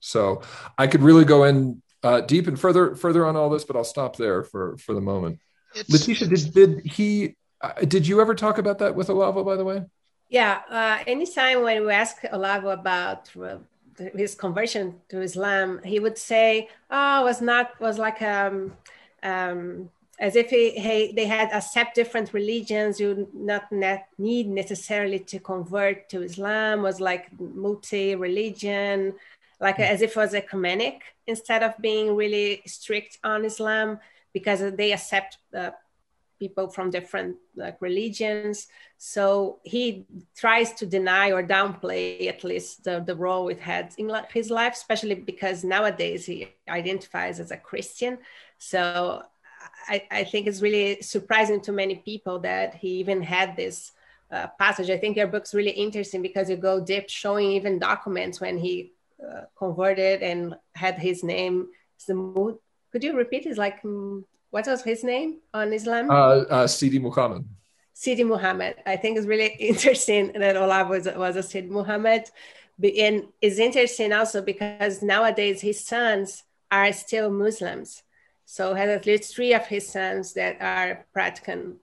So 0.01 0.43
i 0.77 0.87
could 0.87 1.03
really 1.03 1.25
go 1.25 1.45
in 1.45 1.83
uh, 2.03 2.21
deep 2.21 2.47
and 2.47 2.59
further 2.59 2.95
further 2.95 3.27
on 3.27 3.37
all 3.37 3.51
this 3.51 3.65
but 3.65 3.75
i'll 3.75 3.83
stop 3.83 4.17
there 4.17 4.43
for 4.43 4.77
for 4.79 4.95
the 4.95 5.01
moment. 5.01 5.41
It's, 5.75 5.91
leticia 5.91 6.29
did 6.29 6.55
did 6.55 6.87
he 6.87 7.37
uh, 7.61 7.73
did 7.87 8.07
you 8.07 8.21
ever 8.21 8.35
talk 8.35 8.59
about 8.59 8.79
that 8.79 8.95
with 8.95 9.09
olavo 9.09 9.45
by 9.45 9.57
the 9.57 9.65
way 9.65 9.83
yeah, 10.29 10.63
uh, 10.71 11.05
anytime 11.07 11.63
when 11.63 11.87
we 11.87 11.93
ask 11.93 12.21
Olavo 12.23 12.73
about 12.73 13.31
uh, 13.37 13.59
his 14.17 14.35
conversion 14.35 15.01
to 15.09 15.23
Islam, 15.23 15.81
he 15.85 16.01
would 16.01 16.19
say, 16.19 16.69
"Oh, 16.91 17.25
was 17.25 17.41
not 17.41 17.79
was 17.81 17.99
like 17.99 18.21
um, 18.23 18.73
um, 19.23 19.89
as 20.19 20.35
if 20.35 20.51
he, 20.51 20.71
he, 20.71 21.13
they 21.13 21.27
had 21.27 21.53
accept 21.53 21.95
different 21.95 22.33
religions. 22.33 22.99
You 22.99 23.29
not 23.33 23.71
net, 23.71 24.09
need 24.19 24.49
necessarily 24.49 25.21
to 25.21 25.39
convert 25.39 26.09
to 26.11 26.23
Islam. 26.23 26.83
Was 26.83 27.01
like 27.01 27.29
multi 27.39 28.17
religion, 28.17 29.15
like 29.61 29.77
mm-hmm. 29.77 29.95
as 29.95 30.03
if 30.03 30.11
it 30.11 30.17
was 30.17 30.35
ecumenic 30.35 31.03
instead 31.29 31.63
of 31.63 31.75
being 31.81 32.17
really 32.17 32.63
strict 32.67 33.19
on 33.23 33.45
Islam 33.45 34.01
because 34.33 34.61
they 34.75 34.93
accept." 34.93 35.39
Uh, 35.57 35.71
people 36.39 36.69
from 36.69 36.91
different 36.91 37.37
like 37.55 37.81
religions. 37.81 38.69
So 38.99 39.59
he 39.63 40.07
tries 40.37 40.73
to 40.75 40.87
deny 40.87 41.33
or 41.33 41.43
downplay 41.43 42.29
at 42.29 42.45
least 42.45 42.85
the, 42.85 43.01
the 43.01 43.15
role 43.15 43.49
it 43.49 43.61
had 43.61 43.93
in 43.99 44.11
his 44.33 44.51
life 44.51 44.75
especially 44.75 45.15
because 45.15 45.65
nowadays 45.65 46.27
he 46.27 46.49
identifies 46.69 47.41
as 47.41 47.51
a 47.51 47.57
christian. 47.57 48.19
So 48.59 49.23
i, 49.89 50.03
I 50.11 50.25
think 50.25 50.47
it's 50.47 50.63
really 50.63 51.03
surprising 51.03 51.61
to 51.63 51.73
many 51.73 51.97
people 51.97 52.39
that 52.41 52.75
he 52.75 52.89
even 52.99 53.23
had 53.23 53.57
this 53.57 53.93
uh, 54.31 54.49
passage. 54.59 54.91
I 54.91 54.99
think 54.99 55.17
your 55.17 55.29
book's 55.29 55.55
really 55.55 55.71
interesting 55.71 56.23
because 56.23 56.51
you 56.51 56.57
go 56.57 56.81
deep 56.81 57.09
showing 57.09 57.53
even 57.53 57.79
documents 57.79 58.41
when 58.41 58.59
he 58.59 58.93
uh, 59.25 59.43
converted 59.57 60.23
and 60.23 60.57
had 60.75 60.99
his 60.99 61.23
name 61.23 61.69
could 62.93 63.05
you 63.05 63.17
repeat? 63.17 63.47
It's 63.47 63.59
like 63.59 63.83
mm, 63.83 64.25
what 64.57 64.67
was 64.67 64.83
his 64.83 65.05
name 65.05 65.31
on 65.53 65.71
Islam? 65.75 66.11
Uh, 66.11 66.15
uh, 66.57 66.67
Sidi 66.67 66.99
Muhammad. 66.99 67.45
Sidi 67.93 68.25
Muhammad. 68.25 68.77
I 68.87 68.97
think 68.97 69.19
it's 69.19 69.27
really 69.27 69.49
interesting 69.71 70.33
that 70.33 70.57
Olavo 70.57 70.89
was, 70.97 71.05
was 71.25 71.37
a 71.37 71.43
Sidi 71.43 71.69
Muhammad. 71.69 72.23
And 72.83 73.17
it's 73.43 73.59
interesting 73.59 74.15
also 74.15 74.41
because 74.41 75.03
nowadays 75.03 75.61
his 75.61 75.79
sons 75.85 76.45
are 76.71 76.91
still 76.95 77.29
Muslims. 77.31 78.03
So 78.47 78.73
he 78.73 78.81
has 78.81 78.89
at 78.99 79.05
least 79.05 79.35
three 79.35 79.53
of 79.53 79.67
his 79.67 79.85
sons 79.97 80.33
that 80.39 80.55
are 80.63 81.05
practicant, 81.13 81.77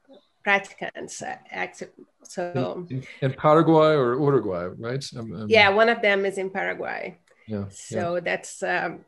practicants. 0.44 1.22
Active. 1.52 1.92
So 2.24 2.88
in, 2.90 3.04
in, 3.22 3.34
Paraguay 3.34 3.92
or 4.02 4.16
Uruguay, 4.16 4.66
right? 4.88 5.04
Um, 5.16 5.34
um, 5.36 5.46
yeah, 5.48 5.70
one 5.70 5.90
of 5.90 6.02
them 6.02 6.26
is 6.26 6.40
in 6.40 6.50
Paraguay. 6.50 7.18
Yeah. 7.46 7.66
So 7.70 8.16
yeah. 8.16 8.22
that's 8.22 8.64
um, 8.64 9.06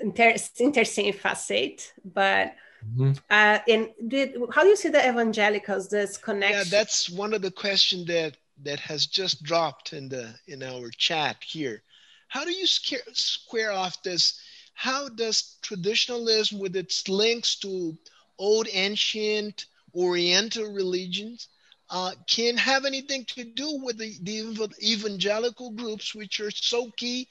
inter- 0.00 0.36
interesting 0.60 1.12
facet, 1.12 1.92
but 2.04 2.54
Mm-hmm. 2.92 3.12
Uh, 3.30 3.58
and 3.68 3.90
did, 4.08 4.36
how 4.52 4.62
do 4.62 4.68
you 4.68 4.76
see 4.76 4.88
the 4.88 5.08
evangelicals? 5.08 5.88
This 5.88 6.16
connection? 6.16 6.58
Yeah, 6.58 6.64
that's 6.70 7.08
one 7.10 7.34
of 7.34 7.42
the 7.42 7.50
questions 7.50 8.06
that 8.06 8.36
that 8.62 8.80
has 8.80 9.06
just 9.06 9.42
dropped 9.42 9.92
in 9.92 10.08
the 10.08 10.34
in 10.46 10.62
our 10.62 10.90
chat 10.90 11.36
here. 11.42 11.82
How 12.28 12.44
do 12.44 12.52
you 12.52 12.66
scare, 12.66 13.00
square 13.12 13.72
off 13.72 14.02
this? 14.02 14.40
How 14.74 15.08
does 15.08 15.56
traditionalism, 15.62 16.58
with 16.58 16.76
its 16.76 17.08
links 17.08 17.56
to 17.60 17.96
old, 18.38 18.68
ancient, 18.72 19.66
Oriental 19.94 20.72
religions, 20.72 21.48
uh, 21.90 22.12
can 22.26 22.56
have 22.56 22.84
anything 22.84 23.24
to 23.26 23.44
do 23.44 23.78
with 23.82 23.98
the, 23.98 24.18
the 24.22 24.68
evangelical 24.82 25.70
groups, 25.70 26.14
which 26.14 26.40
are 26.40 26.50
so 26.50 26.90
key 26.96 27.28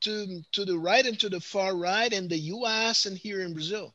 to 0.00 0.42
to 0.52 0.64
the 0.64 0.78
right 0.78 1.06
and 1.06 1.18
to 1.20 1.30
the 1.30 1.40
far 1.40 1.74
right 1.76 2.12
in 2.12 2.28
the 2.28 2.38
U.S. 2.38 3.06
and 3.06 3.16
here 3.16 3.40
in 3.40 3.54
Brazil? 3.54 3.94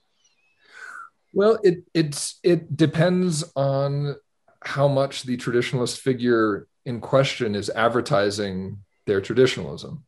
Well, 1.38 1.60
it 1.64 1.84
it's 1.94 2.40
it 2.42 2.76
depends 2.76 3.44
on 3.56 4.16
how 4.64 4.88
much 4.88 5.22
the 5.22 5.38
traditionalist 5.38 6.00
figure 6.00 6.68
in 6.84 7.00
question 7.00 7.54
is 7.54 7.70
advertising 7.70 8.80
their 9.06 9.22
traditionalism. 9.22 10.04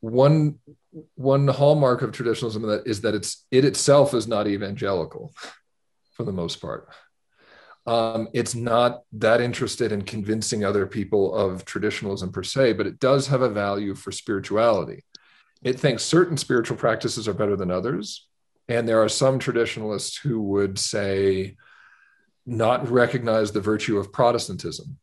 One 0.00 0.58
one 1.16 1.48
hallmark 1.48 2.00
of 2.00 2.12
traditionalism 2.12 2.62
that 2.62 2.86
is 2.86 3.02
that 3.02 3.14
it's 3.14 3.44
it 3.50 3.66
itself 3.66 4.14
is 4.14 4.26
not 4.26 4.46
evangelical, 4.46 5.34
for 6.14 6.24
the 6.24 6.32
most 6.32 6.62
part. 6.62 6.88
Um, 7.84 8.30
it's 8.32 8.54
not 8.54 9.02
that 9.12 9.42
interested 9.42 9.92
in 9.92 10.00
convincing 10.00 10.64
other 10.64 10.86
people 10.86 11.34
of 11.34 11.66
traditionalism 11.66 12.32
per 12.32 12.42
se, 12.42 12.72
but 12.72 12.86
it 12.86 12.98
does 12.98 13.26
have 13.26 13.42
a 13.42 13.50
value 13.50 13.94
for 13.94 14.10
spirituality. 14.10 15.04
It 15.62 15.78
thinks 15.78 16.02
certain 16.04 16.38
spiritual 16.38 16.78
practices 16.78 17.28
are 17.28 17.34
better 17.34 17.54
than 17.54 17.70
others, 17.70 18.26
and 18.68 18.88
there 18.88 19.02
are 19.02 19.08
some 19.08 19.38
traditionalists 19.38 20.16
who 20.16 20.40
would 20.42 20.78
say, 20.78 21.56
not 22.46 22.88
recognize 22.90 23.52
the 23.52 23.60
virtue 23.60 23.98
of 23.98 24.12
Protestantism, 24.12 24.98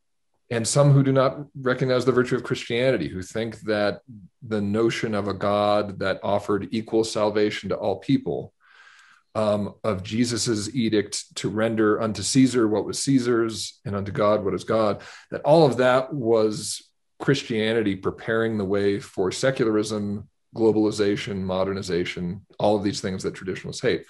and 0.50 0.68
some 0.68 0.92
who 0.92 1.04
do 1.04 1.12
not 1.12 1.46
recognize 1.60 2.06
the 2.06 2.12
virtue 2.12 2.36
of 2.36 2.44
Christianity, 2.44 3.08
who 3.08 3.22
think 3.22 3.60
that 3.62 4.02
the 4.42 4.62
notion 4.62 5.14
of 5.14 5.28
a 5.28 5.34
God 5.34 6.00
that 6.00 6.20
offered 6.24 6.68
equal 6.72 7.04
salvation 7.04 7.70
to 7.70 7.76
all 7.76 7.98
people, 7.98 8.54
um, 9.36 9.76
of 9.84 10.04
Jesus's 10.04 10.76
edict 10.76 11.36
to 11.36 11.50
render 11.50 12.02
unto 12.02 12.24
Caesar 12.24 12.68
what 12.68 12.86
was 12.86 13.02
Caesar's 13.04 13.80
and 13.86 13.96
unto 13.96 14.12
God 14.12 14.44
what 14.44 14.56
is 14.56 14.64
God, 14.64 15.02
that 15.32 15.42
all 15.42 15.66
of 15.66 15.78
that 15.78 16.14
was 16.14 16.82
Christianity 17.20 17.96
preparing 17.96 18.58
the 18.58 18.66
way 18.66 19.00
for 19.00 19.32
secularism 19.32 20.28
globalization, 20.56 21.42
modernization, 21.42 22.46
all 22.60 22.76
of 22.76 22.84
these 22.84 23.02
things 23.02 23.24
that 23.24 23.36
traditionalists 23.36 23.82
hate. 23.82 24.06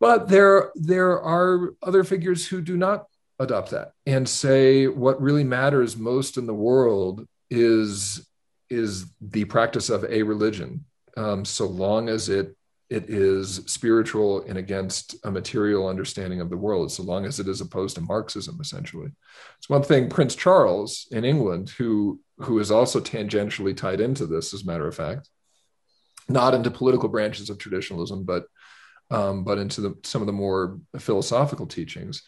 But 0.00 0.28
there, 0.28 0.70
there 0.74 1.20
are 1.20 1.74
other 1.82 2.04
figures 2.04 2.46
who 2.46 2.60
do 2.60 2.76
not 2.76 3.06
adopt 3.38 3.70
that 3.70 3.92
and 4.06 4.28
say 4.28 4.86
what 4.86 5.20
really 5.20 5.44
matters 5.44 5.96
most 5.96 6.36
in 6.36 6.46
the 6.46 6.54
world 6.54 7.26
is 7.50 8.28
is 8.70 9.06
the 9.20 9.44
practice 9.44 9.90
of 9.90 10.04
a 10.04 10.22
religion, 10.22 10.84
um, 11.16 11.44
so 11.44 11.66
long 11.66 12.08
as 12.08 12.28
it 12.28 12.56
it 12.90 13.08
is 13.08 13.56
spiritual 13.66 14.42
and 14.42 14.58
against 14.58 15.16
a 15.24 15.30
material 15.30 15.88
understanding 15.88 16.40
of 16.40 16.50
the 16.50 16.56
world, 16.56 16.92
so 16.92 17.02
long 17.02 17.24
as 17.24 17.40
it 17.40 17.48
is 17.48 17.60
opposed 17.60 17.96
to 17.96 18.02
Marxism, 18.02 18.58
essentially. 18.60 19.10
It's 19.58 19.68
one 19.68 19.82
thing 19.82 20.08
Prince 20.08 20.34
Charles 20.34 21.08
in 21.10 21.24
England, 21.24 21.70
who 21.70 22.20
who 22.38 22.58
is 22.58 22.70
also 22.70 23.00
tangentially 23.00 23.76
tied 23.76 24.00
into 24.00 24.26
this, 24.26 24.54
as 24.54 24.62
a 24.62 24.66
matter 24.66 24.86
of 24.86 24.94
fact, 24.94 25.28
not 26.28 26.54
into 26.54 26.70
political 26.70 27.08
branches 27.08 27.50
of 27.50 27.58
traditionalism, 27.58 28.24
but 28.24 28.46
um, 29.10 29.44
but 29.44 29.58
into 29.58 29.80
the, 29.80 29.94
some 30.02 30.22
of 30.22 30.26
the 30.26 30.32
more 30.32 30.80
philosophical 30.98 31.66
teachings. 31.66 32.22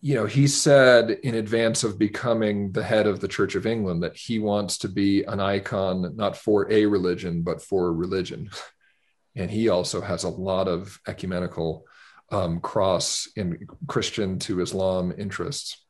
You 0.00 0.14
know, 0.14 0.26
he 0.26 0.46
said 0.48 1.10
in 1.10 1.34
advance 1.34 1.84
of 1.84 1.98
becoming 1.98 2.72
the 2.72 2.82
head 2.82 3.06
of 3.06 3.20
the 3.20 3.28
Church 3.28 3.54
of 3.54 3.66
England 3.66 4.02
that 4.02 4.16
he 4.16 4.38
wants 4.38 4.78
to 4.78 4.88
be 4.88 5.22
an 5.24 5.40
icon 5.40 6.16
not 6.16 6.36
for 6.36 6.70
a 6.72 6.86
religion 6.86 7.42
but 7.42 7.62
for 7.62 7.92
religion. 7.92 8.50
and 9.36 9.50
he 9.50 9.68
also 9.68 10.00
has 10.00 10.24
a 10.24 10.28
lot 10.28 10.68
of 10.68 10.98
ecumenical 11.06 11.84
um, 12.30 12.60
cross 12.60 13.28
in 13.36 13.66
Christian 13.86 14.38
to 14.40 14.60
Islam 14.60 15.12
interests 15.16 15.84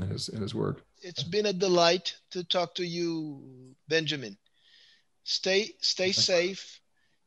in 0.00 0.08
his 0.08 0.28
in 0.28 0.40
his 0.40 0.54
work. 0.54 0.82
It's 1.04 1.22
been 1.22 1.46
a 1.46 1.52
delight 1.52 2.16
to 2.30 2.42
talk 2.42 2.74
to 2.76 2.84
you, 2.84 3.42
Benjamin. 3.88 4.38
Stay 5.24 5.74
stay 5.80 6.12
safe, 6.12 6.80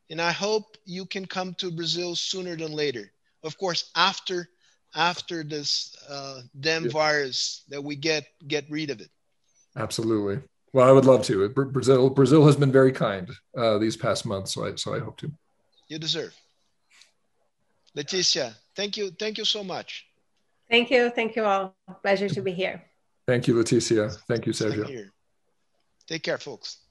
and 0.10 0.20
I 0.20 0.32
hope 0.32 0.78
you 0.86 1.06
can 1.06 1.28
come 1.28 1.54
to 1.60 1.70
Brazil 1.70 2.16
sooner 2.16 2.56
than 2.56 2.72
later. 2.72 3.12
Of 3.44 3.56
course, 3.60 3.92
after 3.96 4.50
after 4.96 5.44
this 5.44 5.96
uh, 6.10 6.42
damn 6.60 6.86
yeah. 6.86 6.92
virus 6.92 7.66
that 7.70 7.84
we 7.84 7.96
get 7.96 8.26
get 8.48 8.66
rid 8.68 8.90
of 8.90 9.00
it. 9.00 9.12
Absolutely. 9.76 10.42
Well, 10.74 10.90
I 10.90 10.92
would 10.92 11.06
love 11.06 11.24
to. 11.26 11.48
Brazil 11.50 12.10
Brazil 12.10 12.48
has 12.48 12.56
been 12.56 12.72
very 12.72 12.92
kind 12.92 13.30
uh, 13.56 13.78
these 13.78 13.96
past 13.96 14.26
months, 14.26 14.56
so 14.56 14.66
I 14.66 14.74
so 14.74 14.96
I 14.96 15.00
hope 15.00 15.18
to 15.18 15.32
you 15.88 16.00
deserve. 16.00 16.34
Leticia, 17.96 18.56
thank 18.76 18.98
you. 18.98 19.12
Thank 19.12 19.38
you 19.38 19.46
so 19.46 19.64
much. 19.64 20.08
Thank 20.68 20.90
you. 20.90 21.12
Thank 21.12 21.36
you 21.36 21.46
all. 21.46 21.76
Pleasure 22.02 22.30
to 22.30 22.42
be 22.42 22.54
here. 22.54 22.82
Thank 23.28 23.48
you, 23.48 23.56
Leticia. 23.56 24.10
Thank 24.28 24.46
you, 24.46 24.54
Sergio. 24.54 25.10
Take 26.08 26.24
care, 26.24 26.38
folks. 26.38 26.87